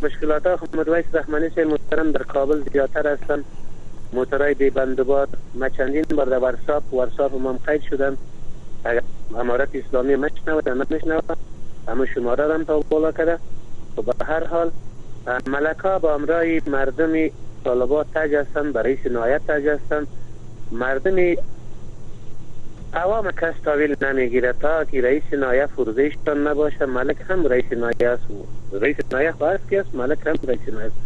مشکلات 0.02 0.46
ها 0.46 0.58
مدویس 0.76 1.04
رحمانی 1.12 1.48
سر 1.56 1.64
محترم 1.64 2.12
در 2.12 2.22
کابل 2.22 2.62
زیادتر 2.72 3.06
هستن 3.12 3.44
موترای 4.12 4.54
بی 4.54 4.72
ما 5.54 5.68
چندین 5.68 6.04
بار 6.16 6.26
در 6.26 6.38
ورساب 6.38 6.94
ورساب 6.94 7.34
هم 7.34 7.58
قید 7.66 7.82
شدن 7.82 8.16
اگر 8.84 9.00
امارت 9.38 9.68
اسلامی 9.74 10.16
مشنود 10.16 10.68
همه 10.68 10.86
مشنود 10.92 11.24
همه 11.88 12.06
شماره 12.06 12.54
هم 12.54 12.64
تا 12.64 12.80
بالا 12.80 13.12
کرده 13.12 13.38
و 13.96 14.02
به 14.02 14.24
هر 14.24 14.46
حال 14.46 14.70
ملکا 15.46 15.98
با 15.98 16.14
امرای 16.14 16.62
مردم 16.66 17.12
طالبات 17.64 18.06
تج 18.14 18.34
هستند 18.34 18.72
برای 18.72 18.96
سنایت 19.04 19.40
تج 19.48 19.66
هستند 19.68 20.06
مردم 20.70 21.36
عوام 22.94 23.30
کس 23.30 23.54
تاویل 23.64 23.96
نمیگیره 24.02 24.52
تا 24.60 24.84
که 24.84 25.02
رئیس 25.02 25.22
نایه 25.38 25.66
فرزشتان 25.66 26.46
نباشه 26.46 26.86
ملک 26.86 27.16
هم 27.28 27.46
رئیس 27.46 27.72
نایه 27.72 28.08
است 28.08 28.22
رئیس 28.72 28.96
نایه 29.12 29.32
خواهد 29.32 29.60
که 29.70 29.80
است 29.80 29.94
ملک 29.94 30.18
هم 30.26 30.34
رئیس 30.48 30.68
نایه 30.72 30.84
است 30.86 30.96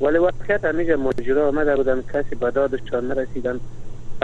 ولی 0.00 0.18
وقت 0.18 0.64
همیجا 0.64 0.96
مجرا 0.96 1.48
آمده 1.48 1.76
بودن 1.76 2.02
کسی 2.12 2.34
به 2.34 2.50
دادشان 2.50 3.08
نرسیدن 3.08 3.60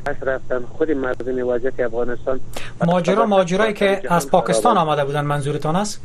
پس 0.07 0.17
رفتن 0.23 0.61
خود 0.79 0.91
مردم 0.91 1.49
وضعیت 1.49 1.81
افغانستان 1.81 2.41
ماجرا 2.87 3.27
ماجرایی 3.27 3.73
که 3.73 4.13
از 4.15 4.29
پاکستان 4.31 4.77
آمده 4.79 5.05
بودن 5.05 5.21
منظورتان 5.25 5.77
است 5.77 6.01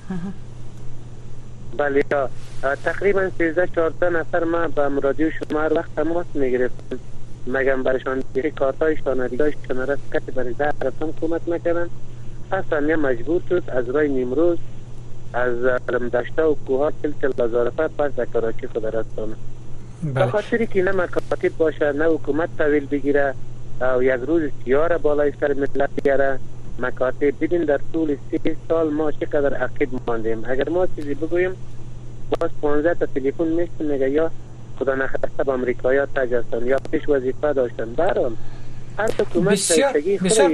بله 1.78 2.04
تقریبا 2.86 3.30
13 3.38 3.68
14 3.76 4.10
نفر 4.10 4.44
ما 4.44 4.68
به 4.68 4.88
مرادی 4.90 5.32
شما 5.32 5.60
وقت 5.76 5.96
تماس 5.96 6.26
میگرفتم 6.34 7.00
مگم 7.48 7.84
برشان 7.84 8.24
دیگه 8.34 8.52
کارتایشان 8.52 9.20
و 9.20 9.28
که 9.28 9.54
را 9.78 9.96
کسی 10.14 10.32
برای 10.36 10.54
زهر 10.54 10.92
هم 11.02 11.14
کمت 11.22 11.42
نکردن 11.48 11.88
پس 12.52 12.64
هم 12.72 13.00
مجبور 13.00 13.42
شد 13.50 13.64
از 13.68 13.90
رای 13.90 14.10
نیمروز 14.10 14.58
از 15.34 15.58
دشته 16.12 16.42
و 16.44 16.56
کوها 16.68 16.92
کل 17.04 17.12
کل 17.22 17.32
لازارفه 17.38 17.88
پس 17.88 18.12
در 18.16 18.26
کراچی 18.26 18.68
خود 18.68 18.86
رسانه 18.86 19.36
بخاطری 20.16 20.66
بله. 20.66 20.68
که 20.68 20.84
نه 20.84 20.92
مکاتب 20.92 21.58
باشه 21.58 21.92
نه 21.92 22.06
حکومت 22.06 22.50
طویل 22.58 22.86
بگیره 22.86 23.34
او 23.82 24.04
یک 24.04 24.20
روز 24.28 24.42
سیار 24.66 24.98
بالای 24.98 25.34
سر 25.42 25.54
ملت 25.54 25.90
بیاره 26.04 26.40
مکاتب 26.80 27.44
ببین 27.46 27.64
در 27.64 27.80
طول 27.94 28.16
سی 28.32 28.40
سال 28.70 28.90
ما 28.94 29.12
چقدر 29.12 29.54
عقید 29.54 29.90
ماندیم 30.08 30.44
اگر 30.48 30.70
ما 30.70 30.88
چیزی 30.96 31.14
بگوییم 31.14 31.52
باز 32.40 32.50
پانزه 32.62 32.94
تا 32.94 33.06
تلفن 33.06 33.48
میشه 33.48 33.70
میگه 33.80 34.10
یا 34.10 34.32
خدا 34.80 34.96
نخسته 34.96 35.44
با 35.46 35.54
امریکایی 35.54 36.00
ها 36.00 36.26
یا 36.66 36.80
پیش 36.92 37.10
وظیفه 37.10 37.54
داشتن 37.54 37.94
برام 37.94 38.38
بسیار 39.52 39.94
بسیار 40.24 40.54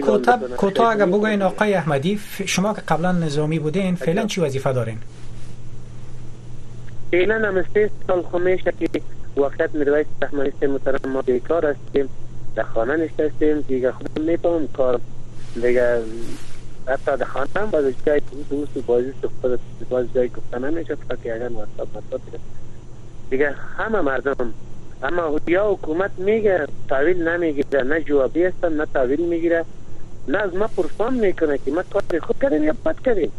کوتاه 0.57 0.91
اگر 0.91 1.05
بگوین 1.05 1.41
آقای 1.41 1.73
احمدی 1.73 2.19
شما 2.45 2.73
که 2.73 2.81
قبلا 2.87 3.11
نظامی 3.11 3.59
بودین 3.59 3.95
فعلا 3.95 4.25
چی 4.25 4.41
وظیفه 4.41 4.73
دارین 4.73 4.97
فعلا 7.11 7.35
هم 7.35 7.63
سه 7.73 7.89
سال 8.07 8.23
خمیشه 8.31 8.73
که 8.79 9.01
وقت 9.37 9.75
میرویس 9.75 10.05
رحمانی 10.21 10.51
مترم 10.63 11.11
ما 11.13 11.21
بیکار 11.21 11.65
هستیم 11.65 12.09
در 12.55 12.63
خانه 12.63 12.95
نشستیم 12.97 13.61
دیگه 13.67 13.91
خودم 13.91 14.21
میتونم 14.23 14.67
کار 14.67 14.99
دیگه 15.53 16.01
حتی 16.87 17.17
در 17.17 17.25
خانه 17.25 17.47
هم 17.55 17.69
باز 17.71 17.93
جای 18.05 18.21
دوست 18.49 18.77
و 18.77 18.81
بازی 18.81 19.13
خود 19.41 19.59
باز 19.89 20.05
جای 20.15 20.29
گفته 20.29 20.59
نمیشد 20.59 20.97
فقط 21.09 21.17
اگر 21.23 21.49
مصاب 21.49 21.87
مصاب 21.89 22.21
دیگه 23.29 23.51
همه 23.77 24.01
مردم 24.01 24.53
اما 25.03 25.39
یا 25.47 25.71
حکومت 25.71 26.11
میگه 26.17 26.67
تحویل 26.89 27.27
نمیگیره 27.27 27.83
نه 27.83 28.01
جوابی 28.01 28.43
هستن 28.43 28.73
نه 28.73 28.85
تحویل 28.93 29.21
میگیره 29.25 29.65
نه 30.27 30.37
از 30.37 30.55
ما 30.55 30.67
پرسان 30.67 31.13
میکنه 31.13 31.57
که 31.57 31.71
ما 31.71 31.83
کار 31.83 32.19
خود 32.19 32.35
کردیم 32.41 32.63
یا 32.63 32.75
بد 32.85 32.95
کردیم 33.05 33.31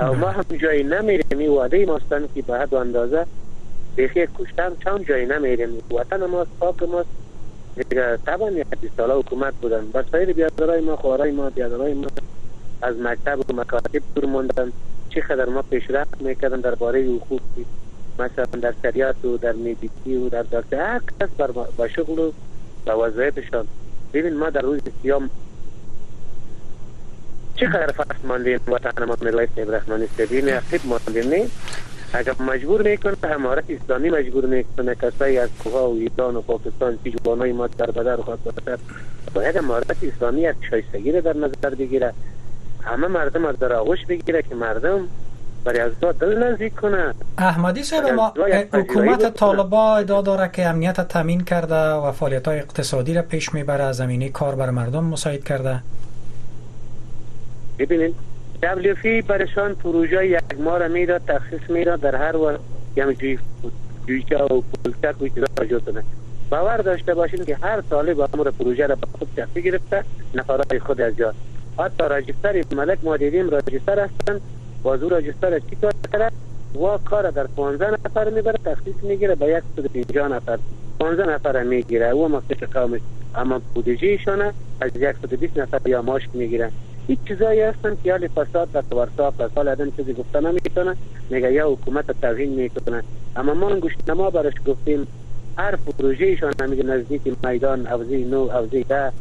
او 0.00 0.14
ما 0.14 0.26
هم 0.28 0.44
جایی 0.62 0.82
نمیریم 0.82 1.38
این 1.38 1.50
وعده 1.50 1.86
ماستن 1.86 2.24
که 2.34 2.42
به 2.42 2.58
حد 2.58 2.74
اندازه 2.74 3.26
بیخی 3.96 4.26
کشتم 4.38 4.72
چند 4.84 5.06
جایی 5.08 5.26
نمیریم 5.26 5.68
وطن 5.98 6.26
ماست 6.26 6.50
پاک 6.60 6.82
ماست 6.82 7.08
دیگه 7.88 8.16
طبعا 8.26 8.50
یک 8.50 8.66
ساله 8.96 9.14
حکومت 9.14 9.54
بودن 9.62 9.90
بس 9.94 10.04
سایر 10.12 10.32
بیادرای 10.32 10.80
ما 10.80 10.96
خوارای 10.96 11.30
ما 11.30 11.50
بیادرای 11.50 11.94
ما 11.94 12.06
از 12.82 12.96
مکتب 12.96 13.50
و 13.50 13.60
مکاتب 13.60 14.02
دور 14.14 14.24
موندن 14.24 14.72
چقدر 15.10 15.44
ما 15.44 15.62
پیشرفت 15.62 16.22
میکردن 16.22 16.70
باره 16.78 17.00
حقوق 17.02 17.40
مثلا 18.18 18.44
در 18.44 18.74
سریات 18.82 19.24
و 19.24 19.36
در 19.36 19.52
میدیکی 19.52 20.16
و 20.16 20.28
در 20.28 20.42
داکتر 20.42 20.76
هر 20.76 21.00
کس 21.20 21.28
بر 21.38 21.50
با 21.76 21.88
شغل 21.88 22.18
و 22.18 22.30
با 22.86 22.98
وظایفشان 22.98 23.66
ببین 24.12 24.36
ما 24.36 24.50
در 24.50 24.60
روز 24.60 24.80
سیام 25.02 25.30
چقدر 27.56 27.92
فصل 27.92 28.26
ماندیم 28.28 28.60
وطن 28.66 29.04
ما 29.04 29.16
ملای 29.22 29.48
سیب 29.56 29.70
رحمانی 29.72 30.02
نیخیب 30.18 30.46
عقیب 30.50 30.80
ماندیم 30.84 31.28
نیم 31.30 31.50
اگر 32.12 32.34
مجبور 32.40 32.82
میکنه 32.90 33.16
امارت 33.22 33.64
اسلامی 33.68 34.10
مجبور 34.10 34.46
میکنه 34.46 34.94
کسایی 34.94 35.38
از 35.38 35.48
کوها 35.64 35.90
و 35.90 35.94
ایدان 35.94 36.36
و 36.36 36.40
پاکستان 36.42 36.98
که 37.04 37.10
جوانای 37.10 37.52
ما 37.52 37.66
در 37.66 37.90
بدر 37.90 38.16
خواست 38.16 38.42
باشد 38.44 38.78
باید 39.34 39.58
امارت 39.58 39.96
اسلامی 40.04 40.46
از 40.46 40.54
شایستگی 40.70 41.12
در 41.12 41.36
نظر 41.36 41.74
بگیره 41.74 42.12
همه 42.80 43.06
مردم 43.06 43.44
از 43.44 43.58
در 43.58 43.72
آغوش 43.72 44.06
بگیره 44.08 44.42
که 44.42 44.54
مردم 44.54 45.00
برای 45.64 45.80
از 45.80 45.92
دل 46.20 46.38
نزدیک 46.38 46.74
کنه 46.74 47.14
احمدی 47.38 47.82
سر 47.82 48.12
ما 48.14 48.32
حکومت 48.72 49.34
طالبا 49.34 49.96
ادعا 49.96 50.22
داره 50.22 50.50
که 50.52 50.66
امنیت 50.66 51.08
تامین 51.08 51.40
کرده 51.40 51.74
و 51.74 52.12
فعالیت 52.12 52.48
های 52.48 52.58
اقتصادی 52.58 53.14
را 53.14 53.22
پیش 53.22 53.54
میبره 53.54 53.92
زمینی 53.92 54.28
کار 54.28 54.54
بر 54.54 54.70
مردم 54.70 55.04
مساعد 55.04 55.44
کرده 55.44 55.80
ببینید 57.78 58.14
WFP 58.62 59.24
برشان 59.28 59.74
پروژه 59.74 60.28
یک 60.30 60.42
ماه 60.64 60.78
را 60.78 60.88
میداد 60.88 61.22
تخصیص 61.26 61.86
داد 61.86 62.00
در 62.00 62.14
هر 62.16 62.36
وقت 62.36 62.60
یعنی 62.96 63.14
جوی 63.14 63.38
جویچه 64.06 64.36
و 64.36 64.62
پلچک 64.84 65.22
و 65.22 65.92
نه 65.92 66.02
باور 66.50 66.76
داشته 66.76 67.14
باشید 67.14 67.44
که 67.44 67.56
هر 67.56 67.80
طالب 67.80 68.20
امور 68.20 68.50
پروژه 68.50 68.86
را 68.86 68.94
به 68.94 69.06
خود 69.18 69.28
جفتی 69.36 69.62
گرفته 69.62 70.04
نفرهای 70.34 70.80
خود 70.80 71.00
از 71.00 71.16
جا 71.16 71.34
حتی 71.78 72.04
راجستر 72.10 72.64
ملک 72.76 72.98
ما 73.02 73.16
دیدیم 73.16 73.50
راجستر 73.50 73.98
هستن 74.00 74.40
بازو 74.82 75.08
راجستر 75.08 75.58
چی 75.58 75.76
کار 75.76 75.92
کرد 76.12 76.32
و 76.74 76.98
کار 77.04 77.30
در 77.30 77.46
پانزه 77.46 77.90
نفر 78.04 78.30
میبره 78.30 78.58
تخصیص 78.64 78.94
میگیره 79.04 79.34
به 79.34 79.62
150 79.76 80.28
نفر 80.28 80.58
15 81.00 81.28
نفر 81.34 81.62
میگیره 81.62 82.08
او 82.10 82.24
هم 82.24 82.34
افته 82.34 82.66
قوم 82.66 82.98
اما 83.34 83.60
بودجهشانه 83.74 84.52
از 84.80 84.90
120 85.22 85.58
نفر 85.58 85.88
یا 85.88 86.02
ماش 86.02 86.28
میگیرن 86.34 86.70
هیچ 87.08 87.18
چیزایی 87.28 87.60
هستن 87.60 87.96
که 88.04 88.10
حال 88.10 88.28
فساد 88.28 88.68
و 88.74 88.82
تورسا 88.82 89.30
فساد 89.30 89.68
ادن 89.68 89.90
چیزی 89.96 90.14
گفته 90.14 90.40
نمیتونه 90.40 90.96
میگه 91.30 91.52
یا 91.52 91.70
حکومت 91.70 92.20
توهین 92.20 92.50
میکنه 92.54 93.02
اما 93.36 93.54
ما 93.54 93.76
گوش 93.76 93.92
نما 94.08 94.30
براش 94.30 94.52
گفتیم 94.66 95.06
هر 95.58 95.76
پروژهشان 95.76 96.52
میگه 96.68 96.82
نزدیک 96.82 97.22
میدان 97.44 97.86
اوزی 97.86 98.24
نو 98.24 98.36
اوزی 98.40 98.84
ده 98.84 99.12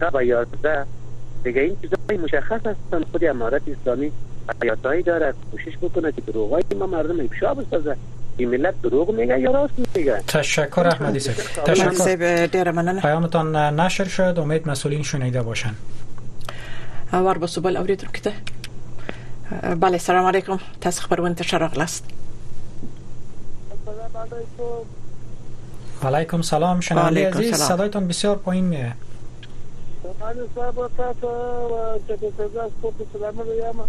تا 0.00 0.10
با 0.10 0.22
یازده 0.22 0.84
دیگه 1.44 1.60
این 1.60 1.76
چیزای 1.82 2.18
مشخص 2.18 2.60
هستن 2.66 3.02
خود 3.12 3.24
امارت 3.24 3.62
اسلامی 3.68 4.12
حیاتایی 4.62 5.02
داره 5.02 5.34
کوشش 5.50 5.76
بکنه 5.82 6.12
که 6.12 6.20
دروغای 6.20 6.62
ما 6.78 6.86
مردم 6.86 7.24
افشا 7.24 7.54
بسازه 7.54 7.96
این 8.36 8.48
ملت 8.50 8.82
دروغ 8.82 9.10
میگه 9.14 9.40
یا 9.40 9.50
راست 9.50 9.74
میگه 9.96 10.20
تشکر 10.28 10.86
احمدی 10.88 11.18
صاحب 11.18 11.64
تشکر 11.64 12.46
پیامتان 13.00 13.56
نشر 13.56 14.04
شد 14.04 14.34
امید 14.38 14.68
مسئولین 14.68 15.02
شنیده 15.02 15.42
باشن 15.42 15.74
وار 17.12 17.38
با 17.38 17.46
سبال 17.46 17.76
اوریدم 17.76 18.08
کده 18.12 18.32
بله 19.80 19.98
سلام 19.98 20.26
علیکم 20.26 20.58
تاس 20.80 21.00
خبر 21.00 21.20
و 21.20 21.34
شرق 21.42 21.78
لست 21.78 22.04
علیکم 26.02 26.42
سلام 26.42 26.80
شنونده 26.80 27.28
عزیز 27.30 27.54
صدایتان 27.56 28.08
بسیار 28.08 28.36
پایین 28.36 28.64
میه 28.64 28.92
من 30.20 30.34
صاحب 30.54 30.74
تاسو 30.74 31.28
چې 32.08 32.12
په 32.20 32.48
تاسو 32.54 32.90
په 32.90 33.04
سلام 33.18 33.88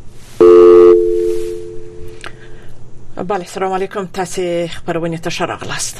بله 3.17 3.39
السلام 3.43 3.71
علیکم 3.71 4.05
تاسو 4.05 4.67
خبرونه 4.67 5.17
ته 5.17 5.29
شرغلاست 5.29 5.97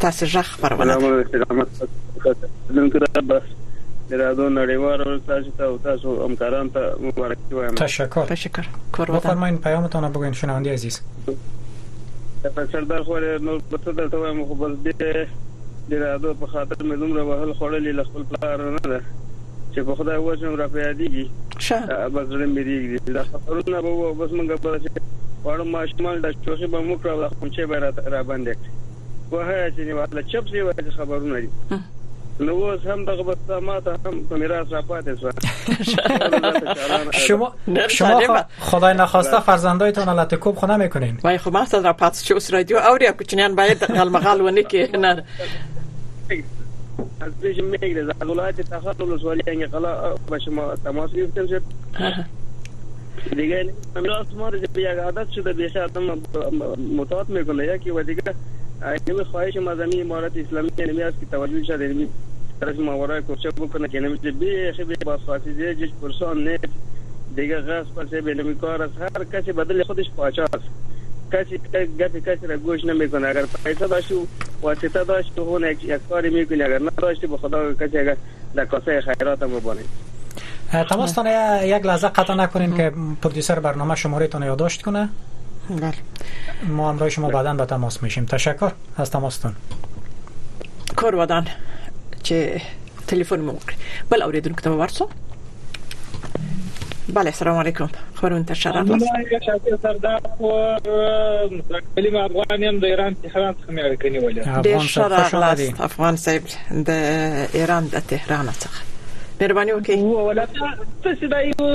تاسو 0.00 0.26
ژغ 0.26 0.40
خبرونه 0.42 0.98
سلام 0.98 1.12
علیکم 1.12 1.64
څنګه 2.68 3.22
بس 3.28 3.42
درادو 4.10 4.48
نړیوال 4.48 5.06
او 5.08 5.18
تاسو 5.18 5.50
ته 5.58 5.64
او 5.64 5.78
تاسو 5.78 6.24
همکاران 6.24 6.70
ته 6.70 6.94
مبارکي 7.00 7.52
وایم 7.54 7.74
تشکر 7.74 8.24
تشکر 8.26 8.66
کور 8.92 9.10
بفرمایین 9.10 9.58
پیامتون 9.58 10.02
رو 10.04 10.10
بگوین 10.10 10.32
شنونده 10.32 10.72
عزیز 10.72 11.00
سردار 12.72 13.02
خو 13.02 13.18
نو 13.18 13.58
پته 13.58 13.92
درته 13.92 14.16
وایم 14.16 14.44
خو 14.44 14.54
بس 14.54 14.76
دې 14.84 15.28
درادو 15.90 16.34
په 16.34 16.46
خاطر 16.46 16.74
مې 16.74 16.94
دومره 16.94 17.22
وهل 17.22 17.52
خورلې 17.54 17.94
لخل 18.00 18.22
پلار 18.22 18.70
نه 18.70 18.78
ده 18.88 19.00
چې 19.78 19.82
په 19.88 19.94
خدای 19.98 20.18
وژن 20.26 20.52
را 20.60 20.68
پیادیږي 20.74 21.26
شه 21.66 21.80
بس 22.16 22.28
رم 22.42 22.54
بریږي 22.54 22.98
دا 23.16 23.22
خبرونه 23.30 23.78
به 23.82 24.12
بس 24.18 24.30
مونږ 24.38 24.48
په 24.62 24.78
چې 24.84 24.90
وړو 25.44 25.64
ماشمال 25.76 26.16
د 26.24 26.26
چوخي 26.44 26.66
به 26.72 26.80
مو 26.88 26.94
کړو 27.02 27.28
خو 27.38 27.46
چې 27.54 27.60
به 27.70 27.76
را 28.16 28.22
باندې 28.28 28.52
وه 29.30 29.70
چې 29.74 29.78
نه 29.86 29.94
ولا 29.94 30.22
چپ 30.30 30.44
سی 30.52 30.60
وایي 30.66 30.90
خبرونه 30.98 31.40
دي 31.42 31.48
نو 32.40 32.52
اوس 32.54 32.86
هم 32.86 33.04
دغه 33.04 33.22
بسته 33.22 33.60
ماته 33.60 33.90
هم 34.04 34.14
په 34.28 34.34
میراث 34.40 34.68
را 34.72 34.82
پاتې 34.90 35.10
شو 35.16 35.96
شما 37.28 37.52
شما 37.88 38.44
خدای 38.60 38.94
نخواسته 38.94 39.40
فرزندایتون 39.40 40.04
حالت 40.04 40.34
کوب 40.34 40.56
خو 40.56 40.66
نمیکنین 40.66 41.16
وای 41.24 41.38
خو 41.38 41.50
ما 41.50 41.66
را 41.84 41.96
پاتې 42.02 42.16
شو 42.26 42.38
رادیو 42.56 42.76
اوریا 42.78 43.12
کوچنیان 43.12 43.54
باید 43.56 43.84
غلمغل 43.90 44.40
ونه 44.40 44.62
کې 44.62 44.98
نه 44.98 45.24
از 47.20 47.32
میگیره 47.42 48.02
از 48.20 48.28
ولایت 48.30 48.60
تخار 48.60 49.02
ولسوالی 49.02 49.42
انقلا 49.46 50.14
به 50.30 50.38
شما 50.38 50.74
تماس 50.76 51.12
گرفتم 51.12 51.46
شد 51.46 51.62
دیگه 53.36 53.72
امروز 53.96 54.34
ما 54.36 54.48
رو 54.48 54.58
یک 54.64 54.78
عادت 55.04 55.30
شده 55.30 55.52
بیشه 55.52 55.80
آدم 55.80 56.02
متعاد 56.96 57.28
میکنه 57.28 57.66
یکی 57.74 57.90
و 57.90 58.02
دیگه 58.02 58.22
این 59.08 59.22
خواهش 59.24 59.56
مزمی 59.56 60.00
امارت 60.00 60.36
اسلامی 60.36 60.70
نمی 60.78 61.02
است 61.02 61.20
که 61.20 61.26
توجه 61.26 61.62
شد 61.64 61.82
نمی 61.82 62.08
طرف 62.60 62.78
ماورای 62.78 63.22
کوچه 63.22 63.50
بکنه 63.50 63.88
که 63.88 64.00
نمی 64.00 64.30
بیخی 64.32 64.84
بی 64.84 64.94
بازخواستی 65.06 65.52
زیجش 65.52 65.88
پرسان 66.02 66.48
نیست 66.48 66.64
دیگه 67.36 67.60
غصب 67.60 67.94
پسه 67.94 68.20
به 68.20 68.34
نمی 68.34 68.54
کار 68.54 68.82
است 68.82 68.92
هر 69.02 69.24
کسی 69.24 69.52
بدل 69.52 69.82
خودش 69.82 70.06
پاچه 70.16 70.42
است 70.42 70.64
کسی 71.32 71.58
گپ 71.98 72.28
کسی 72.28 72.46
را 72.46 72.56
گوش 72.56 72.84
نمیکنه 72.84 73.28
اگر 73.28 73.44
پیسه 73.64 73.86
داشت 73.86 74.12
واسطه 74.62 75.04
داشت 75.04 75.32
که 75.34 75.40
اون 75.40 75.62
یک 75.66 76.00
کاری 76.08 76.30
میکنی 76.30 76.62
اگر 76.62 76.78
نداشتی 76.82 77.26
به 77.26 77.36
خدا 77.36 77.74
کسی 77.74 77.98
اگر 77.98 78.16
در 78.54 78.64
کاسه 78.64 79.00
خیرات 79.00 79.42
هم 79.42 79.58
ببانید 79.58 79.86
تماس 80.90 81.18
یک 81.64 81.86
لحظه 81.86 82.08
قطع 82.08 82.34
نکنین 82.34 82.76
که 82.76 82.92
پردیسر 83.22 83.58
برنامه 83.58 83.94
شماره 83.94 84.26
تان 84.26 84.42
یادداشت 84.42 84.82
کنه 84.82 85.08
بله. 85.70 85.92
ما 86.68 86.88
همراه 86.90 87.10
شما 87.10 87.28
بعدا 87.28 87.54
به 87.54 87.66
تماس 87.66 88.02
میشیم 88.02 88.26
تشکر 88.26 88.72
از 88.96 89.10
تماستون 89.10 89.52
کار 90.96 91.44
چه 92.22 92.60
تلفن 93.06 93.40
موقع 93.40 93.58
بله 94.10 94.24
اوریدون 94.24 94.52
کتاب 94.54 94.78
ورسو 94.78 95.08
بله 97.14 97.30
سلام 97.30 97.56
علیکم 97.58 97.88
خورون 98.18 98.44
ته 98.44 98.54
شرف 98.54 98.86
لري 98.88 99.04
یا 99.32 99.40
شاکر 99.46 99.76
سردار 99.82 100.20
خو 100.38 100.50
کلمه 101.96 102.20
افغان 102.26 102.62
يم 102.62 102.78
د 102.78 102.84
ایران 102.84 103.14
تهران 103.22 103.54
څخه 103.58 103.70
مې 103.70 103.82
اړکني 103.86 104.24
ولا 104.24 104.62
ډیر 104.62 104.78
شرف 104.94 105.34
لري 105.44 105.70
افغان 105.88 106.16
صاحب 106.26 106.52
د 106.70 106.90
ایران 107.62 107.90
د 107.92 108.02
تهران 108.08 108.48
څخه 108.52 108.84
مهرباني 109.40 109.72
وکړئ 109.72 109.98
هو 109.98 110.28
ولا 110.28 110.46
تاسو 111.04 111.26
دا 111.32 111.40
یو 111.48 111.66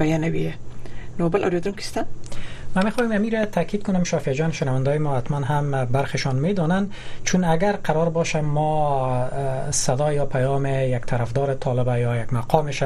بیانوي 0.00 0.44
نو 1.18 1.22
بل 1.32 1.40
اوریدونکو 1.46 1.82
ستاسو 1.88 2.10
من 2.76 2.84
میخوایم 2.84 3.12
امیر 3.12 3.44
تاکید 3.44 3.82
کنم 3.82 4.04
شافی 4.04 4.34
جان 4.34 4.52
شنونده 4.52 4.98
ما 4.98 5.16
حتما 5.16 5.36
هم 5.36 5.84
برخشان 5.84 6.36
میدانن 6.36 6.90
چون 7.24 7.44
اگر 7.44 7.72
قرار 7.72 8.08
باشه 8.10 8.40
ما 8.40 9.28
صدا 9.70 10.12
یا 10.12 10.26
پیام 10.26 10.66
یک 10.66 11.06
طرفدار 11.06 11.54
طالبه 11.54 12.00
یا 12.00 12.16
یک 12.16 12.32
مقامش 12.32 12.82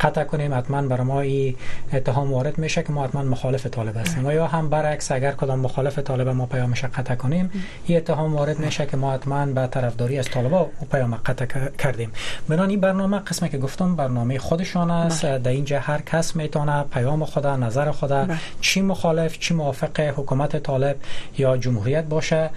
قطع 0.00 0.24
کنیم 0.24 0.54
حتما 0.54 0.82
بر 0.82 1.00
ما 1.00 1.20
ای 1.20 1.54
اتهام 1.92 2.32
وارد 2.32 2.58
میشه 2.58 2.82
که 2.82 2.92
ما 2.92 3.04
حتما 3.04 3.22
مخالف 3.22 3.66
طالب 3.66 3.96
هستیم 3.96 4.26
و 4.26 4.32
یا 4.32 4.46
هم 4.46 4.68
برعکس 4.70 5.12
اگر 5.12 5.32
کدام 5.32 5.58
مخالف 5.58 5.98
طالب 5.98 6.28
ما 6.28 6.46
پیامش 6.46 6.84
قطع 6.84 7.14
کنیم 7.14 7.50
این 7.86 7.98
اتهام 7.98 8.36
وارد 8.36 8.58
میشه 8.58 8.86
که 8.86 8.96
ما 8.96 9.12
حتما 9.12 9.46
به 9.46 9.66
طرفداری 9.66 10.18
از 10.18 10.28
طالبه 10.28 10.56
او 10.56 10.70
پیام 10.92 11.14
قطع 11.14 11.44
کردیم 11.78 12.12
بنان 12.48 12.70
این 12.70 12.80
برنامه 12.80 13.18
قسمی 13.18 13.48
که 13.48 13.58
گفتم 13.58 13.96
برنامه 13.96 14.38
خودشان 14.38 14.90
است 14.90 15.26
بله. 15.26 15.38
در 15.38 15.50
اینجا 15.50 15.80
هر 15.80 16.00
کس 16.00 16.36
میتونه 16.36 16.82
پیام 16.82 17.24
خود 17.24 17.46
نظر 17.46 17.90
خود 17.90 18.12
بله. 18.12 18.36
چی 18.60 18.80
مخالف 18.82 19.31
مخالف 19.32 19.38
چی 19.38 19.54
موافق 19.54 20.00
حکومت 20.00 20.56
طالب 20.62 20.96
یا 21.38 21.56
جمهوریت 21.56 22.04
باشه 22.04 22.50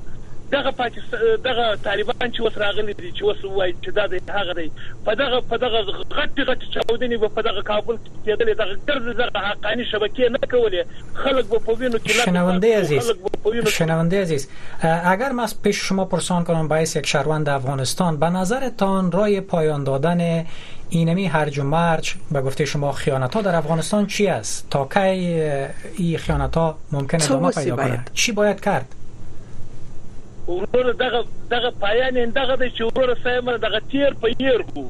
دغه 0.53 0.71
پاکستان 0.71 1.19
دغه 1.45 1.75
طالبان 1.83 2.31
چې 2.33 2.39
وس 2.41 2.57
راغلي 2.57 2.93
دي 2.93 3.11
چې 3.17 3.21
وس 3.23 3.45
وای 3.45 3.75
چې 3.85 3.89
دا 3.89 4.07
د 4.07 4.13
هغه 4.39 4.53
دی 4.53 4.71
په 5.05 5.15
دغه 5.21 5.37
په 5.49 5.57
دغه 5.63 5.79
غټ 6.17 6.37
غټ 6.49 6.61
چاودنې 6.73 7.17
په 7.37 7.41
دغه 7.47 7.61
کابل 7.71 7.95
کې 8.03 8.09
کېدلې 8.25 8.53
دغه 8.61 8.73
ګرځ 8.89 9.05
دغه 9.21 9.39
حقاني 9.49 9.85
شبکې 9.91 10.21
نه 10.35 10.45
کولې 10.53 10.81
خلک 11.23 11.45
په 11.65 11.73
وینو 11.79 11.97
کې 11.97 12.09
شنونده 12.09 12.77
عزیز 12.77 13.03
شنوندې 13.79 14.17
عزیز 14.25 14.47
اگر 15.13 15.31
ما 15.31 15.47
پیش 15.63 15.81
شما 15.87 16.05
پرسان 16.13 16.43
کنم 16.43 16.67
بایس 16.67 16.95
یک 16.95 17.05
شهروند 17.07 17.49
افغانستان 17.49 18.17
به 18.17 18.25
نظرتان 18.29 19.11
رای 19.11 19.41
پایان 19.41 19.83
دادن 19.83 20.45
اینمی 20.89 21.25
هر 21.27 21.49
و 21.59 21.63
مرج 21.63 22.13
به 22.31 22.41
گفته 22.41 22.65
شما 22.65 22.91
خیانت 22.91 23.33
ها 23.35 23.41
در 23.41 23.55
افغانستان 23.55 24.07
چی 24.07 24.27
است 24.27 24.67
تا 24.71 24.85
کی 24.85 24.99
این 25.97 26.17
خیانت 26.17 26.55
ها 26.57 26.77
ممکن 26.91 27.21
ادامه 27.21 27.51
پیدا 27.51 27.75
کند 27.75 28.09
چی 28.13 28.31
باید 28.31 28.59
کرد 28.59 28.85
ورور 30.47 30.91
دغه 30.93 31.25
دغه 31.51 31.69
پایان 31.81 32.29
دغه 32.29 32.55
د 32.63 32.67
شورور 32.77 33.13
سیمه 33.23 33.57
دغه 33.57 33.79
تیر 33.91 34.13
په 34.23 34.31
ير 34.41 34.63
کو 34.73 34.83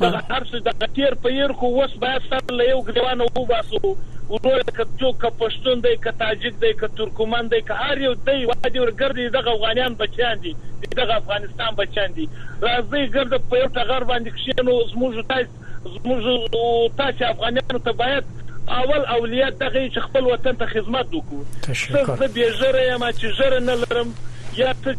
دغه 0.00 0.20
هر 0.30 0.42
څه 0.50 0.60
دغه 0.68 0.86
تیر 0.96 1.14
په 1.22 1.28
ير 1.32 1.52
کو 1.62 1.66
وس 1.76 1.92
به 2.02 2.18
سر 2.28 2.52
له 2.56 2.64
یو 2.70 2.80
ګډوان 2.86 3.20
او 3.26 3.44
باسو 3.52 3.96
ورور 4.32 4.60
کچو 4.78 5.12
ک 5.24 5.30
پښتون 5.38 5.80
دی 5.86 5.94
ک 6.06 6.12
تاجک 6.22 6.60
دی 6.62 6.72
ک 6.80 6.84
ترکمن 6.96 7.48
دی 7.54 7.60
ک 7.68 7.80
هر 7.84 7.98
یو 8.02 8.12
دی 8.26 8.44
وادي 8.44 8.78
ورګردي 8.80 9.28
دغه 9.38 9.54
افغانان 9.54 9.94
بچان 9.94 10.40
دي 10.42 10.54
دغه 10.96 11.16
افغانستان 11.16 11.70
بچان 11.78 12.12
دي 12.16 12.28
راځي 12.62 13.06
ګرد 13.14 13.48
په 13.52 13.56
یو 13.62 13.68
ټغر 13.78 14.04
باندې 14.10 14.28
کښینو 14.36 14.72
زموږ 14.92 15.24
تاسو 15.30 15.94
زموږ 15.94 16.92
تاسو 16.96 17.24
افغانانو 17.30 17.78
ته 17.78 17.92
باید 18.02 18.24
اول 18.68 19.06
اولیت 19.16 19.58
دغه 19.60 19.88
چې 19.88 20.00
خپل 20.08 20.24
وطن 20.32 20.56
ته 20.64 20.66
خدمت 20.74 21.14
وکړو 21.18 22.18
زه 22.20 22.30
به 22.36 22.52
ژره 22.60 22.84
یم 22.90 23.08
چې 23.10 23.32
ژره 23.40 23.60
نه 23.70 23.74
لرم 23.86 24.14
یا 24.56 24.72
ته 24.84 24.96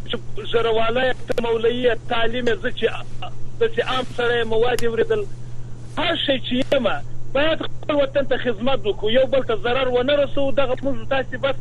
زروالای 0.52 1.14
ته 1.14 1.42
مولوی 1.44 1.96
تعلیم 2.10 2.46
زه 2.46 2.72
چې 2.72 2.90
د 3.60 3.74
چې 3.76 3.88
عام 3.88 4.06
سره 4.18 4.44
مواد 4.44 4.84
وردل 4.84 5.24
هر 5.98 6.16
شي 6.26 6.38
چې 6.40 6.54
یم 6.54 6.90
باید 7.34 7.60
خپل 7.66 7.96
وطن 8.02 8.26
ته 8.32 8.38
خدمت 8.38 8.80
وکړو 8.86 9.12
یو 9.14 9.26
بل 9.26 9.44
ته 9.52 9.56
zarar 9.66 9.88
ونه 9.98 10.16
رسو 10.24 10.52
دغه 10.52 10.76
موږ 10.82 11.10
تاسو 11.10 11.38
بس 11.44 11.56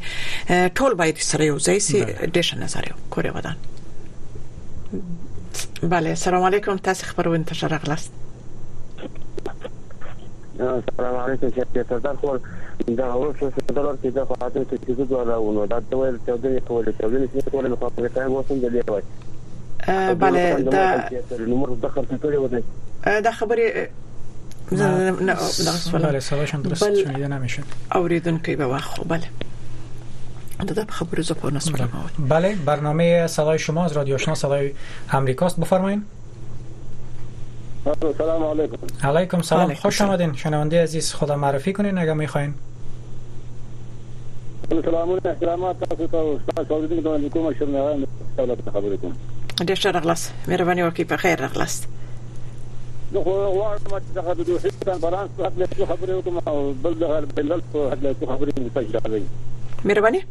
ټول 0.82 0.98
باید 1.04 1.22
سره 1.28 1.52
یو 1.52 1.60
ځای 1.68 1.86
سي 1.90 2.04
ډېر 2.08 2.64
نظر 2.66 2.92
یو 2.92 3.04
کور 3.18 3.32
ودان 3.38 5.32
بله 5.84 6.16
سلام 6.16 6.44
علیکم 6.44 6.78
تاسو 6.78 7.06
خبرونه 7.06 7.44
ته 7.44 7.68
راغلاست 7.68 8.12
سلام 10.98 11.16
علیکم 11.16 11.50
چې 11.50 11.80
صدر 11.90 12.14
خو 12.16 12.38
دا 12.98 13.08
اوس 13.14 13.36
څه 13.36 13.74
ډول 13.76 13.98
چې 14.04 14.08
دا 14.16 14.26
خاطر 14.26 14.64
ته 14.64 14.78
چې 14.78 14.92
زه 14.98 15.16
ولاونه 15.16 15.66
دا 15.68 15.80
د 15.80 15.94
ویل 15.94 16.16
چې 16.28 16.32
دوی 16.44 16.60
کول 16.60 16.86
چې 16.86 17.06
دوی 17.06 17.20
نه 17.20 17.42
کول 17.52 17.68
نو 17.70 17.76
خاطر 17.76 18.08
ته 18.08 18.28
مو 18.28 18.44
سم 18.50 18.60
دی 18.60 18.82
وای 18.88 19.04
بله 20.16 20.62
دا 20.62 21.10
نمبر 21.48 21.70
دخل 21.88 22.06
کړی 22.06 22.36
و 22.36 22.48
دا 23.22 23.32
خبره 23.32 23.88
نه 24.72 25.12
نه 25.12 25.34
دا 25.34 25.74
سوال 25.86 26.04
بله 26.06 26.20
سوالشان 26.20 26.62
درست 26.62 26.94
شنیده 26.94 27.28
نمیشه 27.28 27.64
اوریدونکو 27.96 28.56
به 28.56 28.66
واخ 28.66 29.00
بله 29.04 29.28
داده 30.60 30.86
خبر 30.90 31.10
رضا 31.14 31.34
پانسوری 31.36 31.84
بله 32.30 32.56
برنامه 32.66 33.28
صدای 33.28 33.60
شما 33.60 33.86
از 33.86 33.92
رادیو 33.94 34.16
آشنا 34.16 34.36
صدای 34.36 34.72
امریکاست 35.10 35.60
بفرمایید 35.60 36.02
سلام 38.18 38.44
علیکم 38.44 38.78
علیکم 39.04 39.42
سلام 39.42 39.62
علیکم 39.62 39.82
خوش 39.82 40.02
آمدین 40.02 40.34
شنونده 40.36 40.84
عزیز 40.84 41.14
خدا 41.14 41.36
معرفی 41.36 41.74
کنین 41.74 41.98
اگه 41.98 42.14
میخواین 42.14 42.54
سلامون 44.86 45.20
احترامات 45.26 45.80
تاسو 45.84 46.08
ته 46.08 46.18
استاد 46.18 46.72
اوریدونکو 46.74 47.04
ته 47.54 47.66
علیکم 47.66 47.72
شرم 47.96 48.08
دولت 48.38 48.58
خبرې 48.60 48.98
کوم 48.98 49.14
ډیر 49.62 49.76
ښه 49.76 49.86
راغلاست 49.86 50.34
مهرباني 50.48 50.90
وکړئ 50.92 51.02
په 51.02 51.18
خیر 51.18 51.40
راغلاست 51.42 51.88
نو 53.12 53.24
خو 53.24 53.32
غواړم 53.32 53.80
چې 53.92 54.16
دغه 54.18 54.34
د 54.34 54.42
دوه 54.44 54.60
هیڅ 54.62 54.86
کنفرانس 54.86 55.30
په 55.38 55.50
خپل 55.50 55.86
خبرې 55.96 56.10
وکم 56.10 56.50
او 56.52 56.74
بل 56.74 56.94
دغه 56.94 57.22
بل 57.22 57.62
په 57.74 57.90
خپل 57.96 58.12
خبرې 58.14 58.52
متشابه 58.78 59.22
مهرباني 59.86 60.22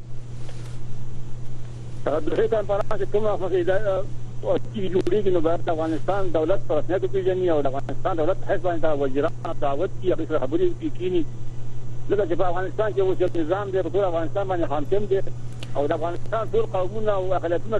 دوه 2.06 2.46
کنفرانس 2.52 2.90
چې 3.00 3.06
کومه 3.12 3.32
مسله 3.42 3.74
او 3.80 4.54
چې 4.72 4.80
جوړیږي 4.94 5.30
نو 5.34 5.40
باید 5.46 5.68
افغانستان 5.74 6.22
دولت 6.36 6.60
پر 6.68 6.76
اسنه 6.80 6.96
کې 7.02 7.08
پیژني 7.14 7.46
او 7.52 7.58
افغانستان 7.70 8.12
دولت 8.20 8.38
هیڅ 8.48 8.60
باندې 8.66 8.88
وزیران 9.02 9.34
دعوت 9.66 9.90
کی 10.00 10.08
خبرې 10.42 10.66
کوي 10.98 11.22
افغانستان 12.10 12.92
کې 12.92 13.00
اوس 13.00 13.18
نظام 13.36 13.70
دی 13.70 13.82
په 13.82 13.88
ټول 13.94 14.04
افغانستان 14.04 15.10
دی 15.10 15.20
او 15.76 15.86
د 15.88 15.92
افغانستان 15.92 16.48
ټول 16.52 16.64
قومونه 16.72 17.12
او 17.12 17.34
اقلیتونه 17.34 17.78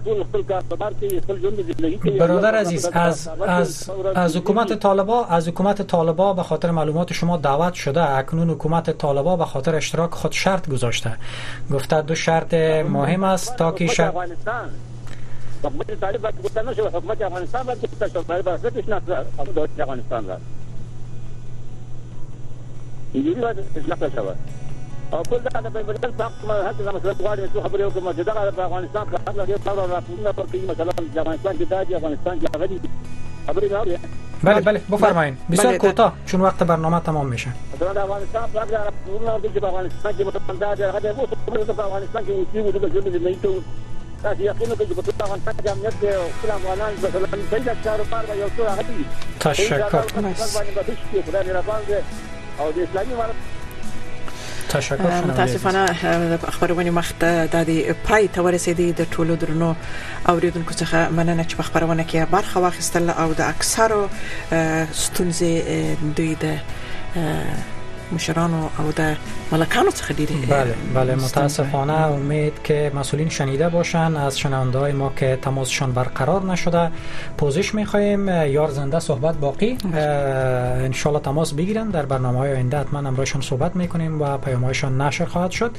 برادر 2.18 2.54
عزیز 2.54 2.84
از 2.92 3.28
از 3.46 3.88
از 4.14 4.36
حکومت 4.36 4.72
طالبا 4.82 5.24
از 5.24 5.48
حکومت 5.48 5.82
طالبا 5.94 6.32
به 6.34 6.42
خاطر 6.42 6.70
معلومات 6.70 7.12
شما 7.12 7.36
دعوت 7.36 7.74
شده 7.74 8.10
اکنون 8.18 8.50
حکومت 8.50 8.90
طالبا 8.98 9.36
به 9.36 9.44
خاطر 9.44 9.74
اشتراک 9.74 10.10
خود 10.22 10.32
شرط 10.32 10.70
گذاشته 10.70 11.12
گفته 11.72 12.00
دو 12.02 12.14
شرط 12.14 12.54
مهم 12.54 13.24
است 13.24 13.56
تا 13.56 13.68
حکومت 13.70 14.00
افغانستان 18.40 20.38
انجیري 23.14 23.40
وه 23.40 23.50
اصلاح 23.50 23.98
شوه 24.16 24.36
او 25.12 25.22
بل 25.22 25.38
دغه 25.44 25.60
د 25.68 25.70
پیمنټل 25.74 26.12
په 26.18 26.24
حق 26.26 26.34
باندې 26.48 26.68
هڅه 26.68 26.80
مسله 26.96 27.14
غواړي 27.24 27.40
چې 27.54 27.58
خبرې 27.66 27.82
وکړم 27.86 28.08
چې 28.18 28.22
دغه 28.30 28.40
د 28.48 28.50
افغانستان 28.50 29.04
په 29.12 29.16
حق 29.26 29.34
لري 29.40 29.52
دا 29.66 29.72
راپورونه 29.92 30.30
پر 30.38 30.46
کوي 30.52 30.64
مثلا 30.70 30.92
د 31.14 31.16
افغانستان 31.22 31.54
کې 31.58 31.64
داجی 31.72 31.92
افغانستان 31.96 32.34
کې 32.40 32.46
هغه 32.54 32.66
دي 32.70 32.78
خبرې 33.48 33.68
نه 33.72 33.76
بله 34.52 34.60
بله 34.68 34.80
بفرمایید 34.94 35.34
بسیار 35.50 35.72
کوتاه 35.84 36.10
چون 36.26 36.40
وقت 36.46 36.60
برنامه 36.72 36.98
تمام 37.08 37.26
میشه 37.34 37.50
مثلا 37.74 37.92
د 37.92 37.98
افغانستان 38.06 38.44
په 38.52 38.58
حق 38.60 38.70
راپورونه 38.88 39.30
دي 39.42 39.48
چې 39.54 39.58
افغانستان 39.64 40.12
کې 40.16 40.22
مثلا 40.26 40.54
داجی 40.64 40.84
هغه 40.90 40.98
دي 41.02 41.08
په 41.12 41.16
افغانستان 41.88 42.20
کې 42.26 42.30
یو 42.30 42.48
څه 42.52 42.58
د 42.84 42.86
ژوند 42.92 43.06
د 43.20 43.22
نه 43.24 43.30
ته 43.42 43.52
تاسو 44.26 44.40
یقین 44.50 44.68
کوئ 44.76 44.86
چې 44.88 44.94
په 45.08 45.14
افغانستان 45.26 45.54
کې 45.54 45.68
امنیت 45.74 45.94
دی 46.00 46.08
او 46.20 46.24
ټول 46.42 46.50
افغانان 46.58 46.90
مثلا 47.06 47.26
څنګه 47.52 47.72
کاروبار 47.84 48.22
یو 48.42 48.48
څه 48.56 48.62
هغه 48.72 48.82
دي 48.90 49.00
تشکر 51.88 52.30
او 52.58 52.70
د 52.70 52.78
اسلامي 52.78 53.14
امارت 53.14 53.34
تشکر 54.68 55.26
متاسفانه 55.26 55.86
د 56.36 56.38
خبرونه 56.58 56.90
وخت 56.98 57.18
د 57.24 57.56
دې 57.68 57.92
پای 58.08 58.28
ته 58.36 58.40
ورسېدې 58.42 58.88
د 59.00 59.10
ټولو 59.16 59.34
درنو 59.42 59.70
اوریدونکو 60.32 60.72
څخه 60.80 61.10
مننه 61.10 61.44
چې 61.44 61.54
په 61.56 61.62
خبرونه 61.70 62.02
کې 62.04 62.26
برخه 62.34 62.60
واخیستله 62.60 63.20
او 63.22 63.32
د 63.32 63.40
اکثرو 63.54 64.00
ستونزې 64.92 65.52
دوی 66.20 66.34
د 66.34 66.58
مشرانو 68.14 68.62
او 68.78 68.92
د 68.98 69.16
ملکانو 69.52 69.90
څخه 69.90 70.14
بله 70.48 70.74
بله 70.94 71.14
متاسفانه 71.14 71.92
امید 71.92 72.52
که 72.64 72.92
مسئولین 72.94 73.28
شنیده 73.28 73.68
باشن 73.68 74.16
از 74.16 74.38
شنونده 74.38 74.78
های 74.78 74.92
ما 74.92 75.12
که 75.16 75.38
تماسشان 75.42 75.92
برقرار 75.92 76.44
نشده 76.46 76.90
پوزش 77.38 77.74
میخوایم. 77.74 78.28
یار 78.28 78.70
زنده 78.70 78.98
صحبت 79.00 79.34
باقی 79.36 79.78
ان 79.94 80.90
تماس 81.24 81.54
بگیرن 81.54 81.88
در 81.88 82.06
برنامه 82.06 82.38
های 82.38 82.52
آینده 82.52 82.78
حتما 82.78 82.98
امراشون 83.08 83.40
صحبت 83.40 83.76
میکنیم 83.76 84.22
و 84.22 84.36
پیام 84.36 84.64
هایشان 84.64 85.00
نشر 85.00 85.24
خواهد 85.24 85.50
شد 85.50 85.70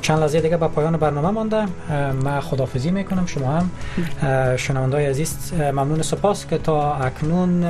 چند 0.00 0.20
لحظه 0.20 0.40
دیگه 0.40 0.56
به 0.56 0.68
پایان 0.68 0.96
برنامه 0.96 1.30
مانده 1.30 1.64
ما 2.24 2.40
خدافزی 2.40 2.90
میکنم 2.90 3.26
شما 3.26 3.52
هم 3.56 3.70
شنونده 4.56 5.10
عزیز 5.10 5.52
ممنون 5.58 6.02
سپاس 6.02 6.46
که 6.46 6.58
تا 6.58 6.94
اکنون 6.94 7.64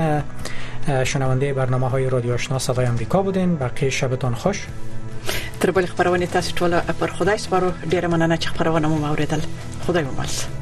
شنونده 1.05 1.53
برنامه 1.53 1.89
های 1.89 2.11
رادیو 2.11 2.35
آشنا 2.35 2.59
صدای 2.59 2.87
امریکا 2.87 3.23
بودین 3.23 3.57
بقیه 3.57 3.91
شبتان 3.91 4.35
خوش 4.35 4.67
تر 5.61 5.71
بل 5.71 5.87
خبرونه 5.87 6.27
تاسو 6.27 6.55
ټول 6.57 6.75
پر 7.01 7.07
خدای 7.07 7.39
سپارو 7.39 7.73
ډیره 7.91 8.09
مننه 8.09 8.37
چې 8.37 8.47
خبرونه 8.47 9.17
خدای 9.87 10.03
مو 10.05 10.61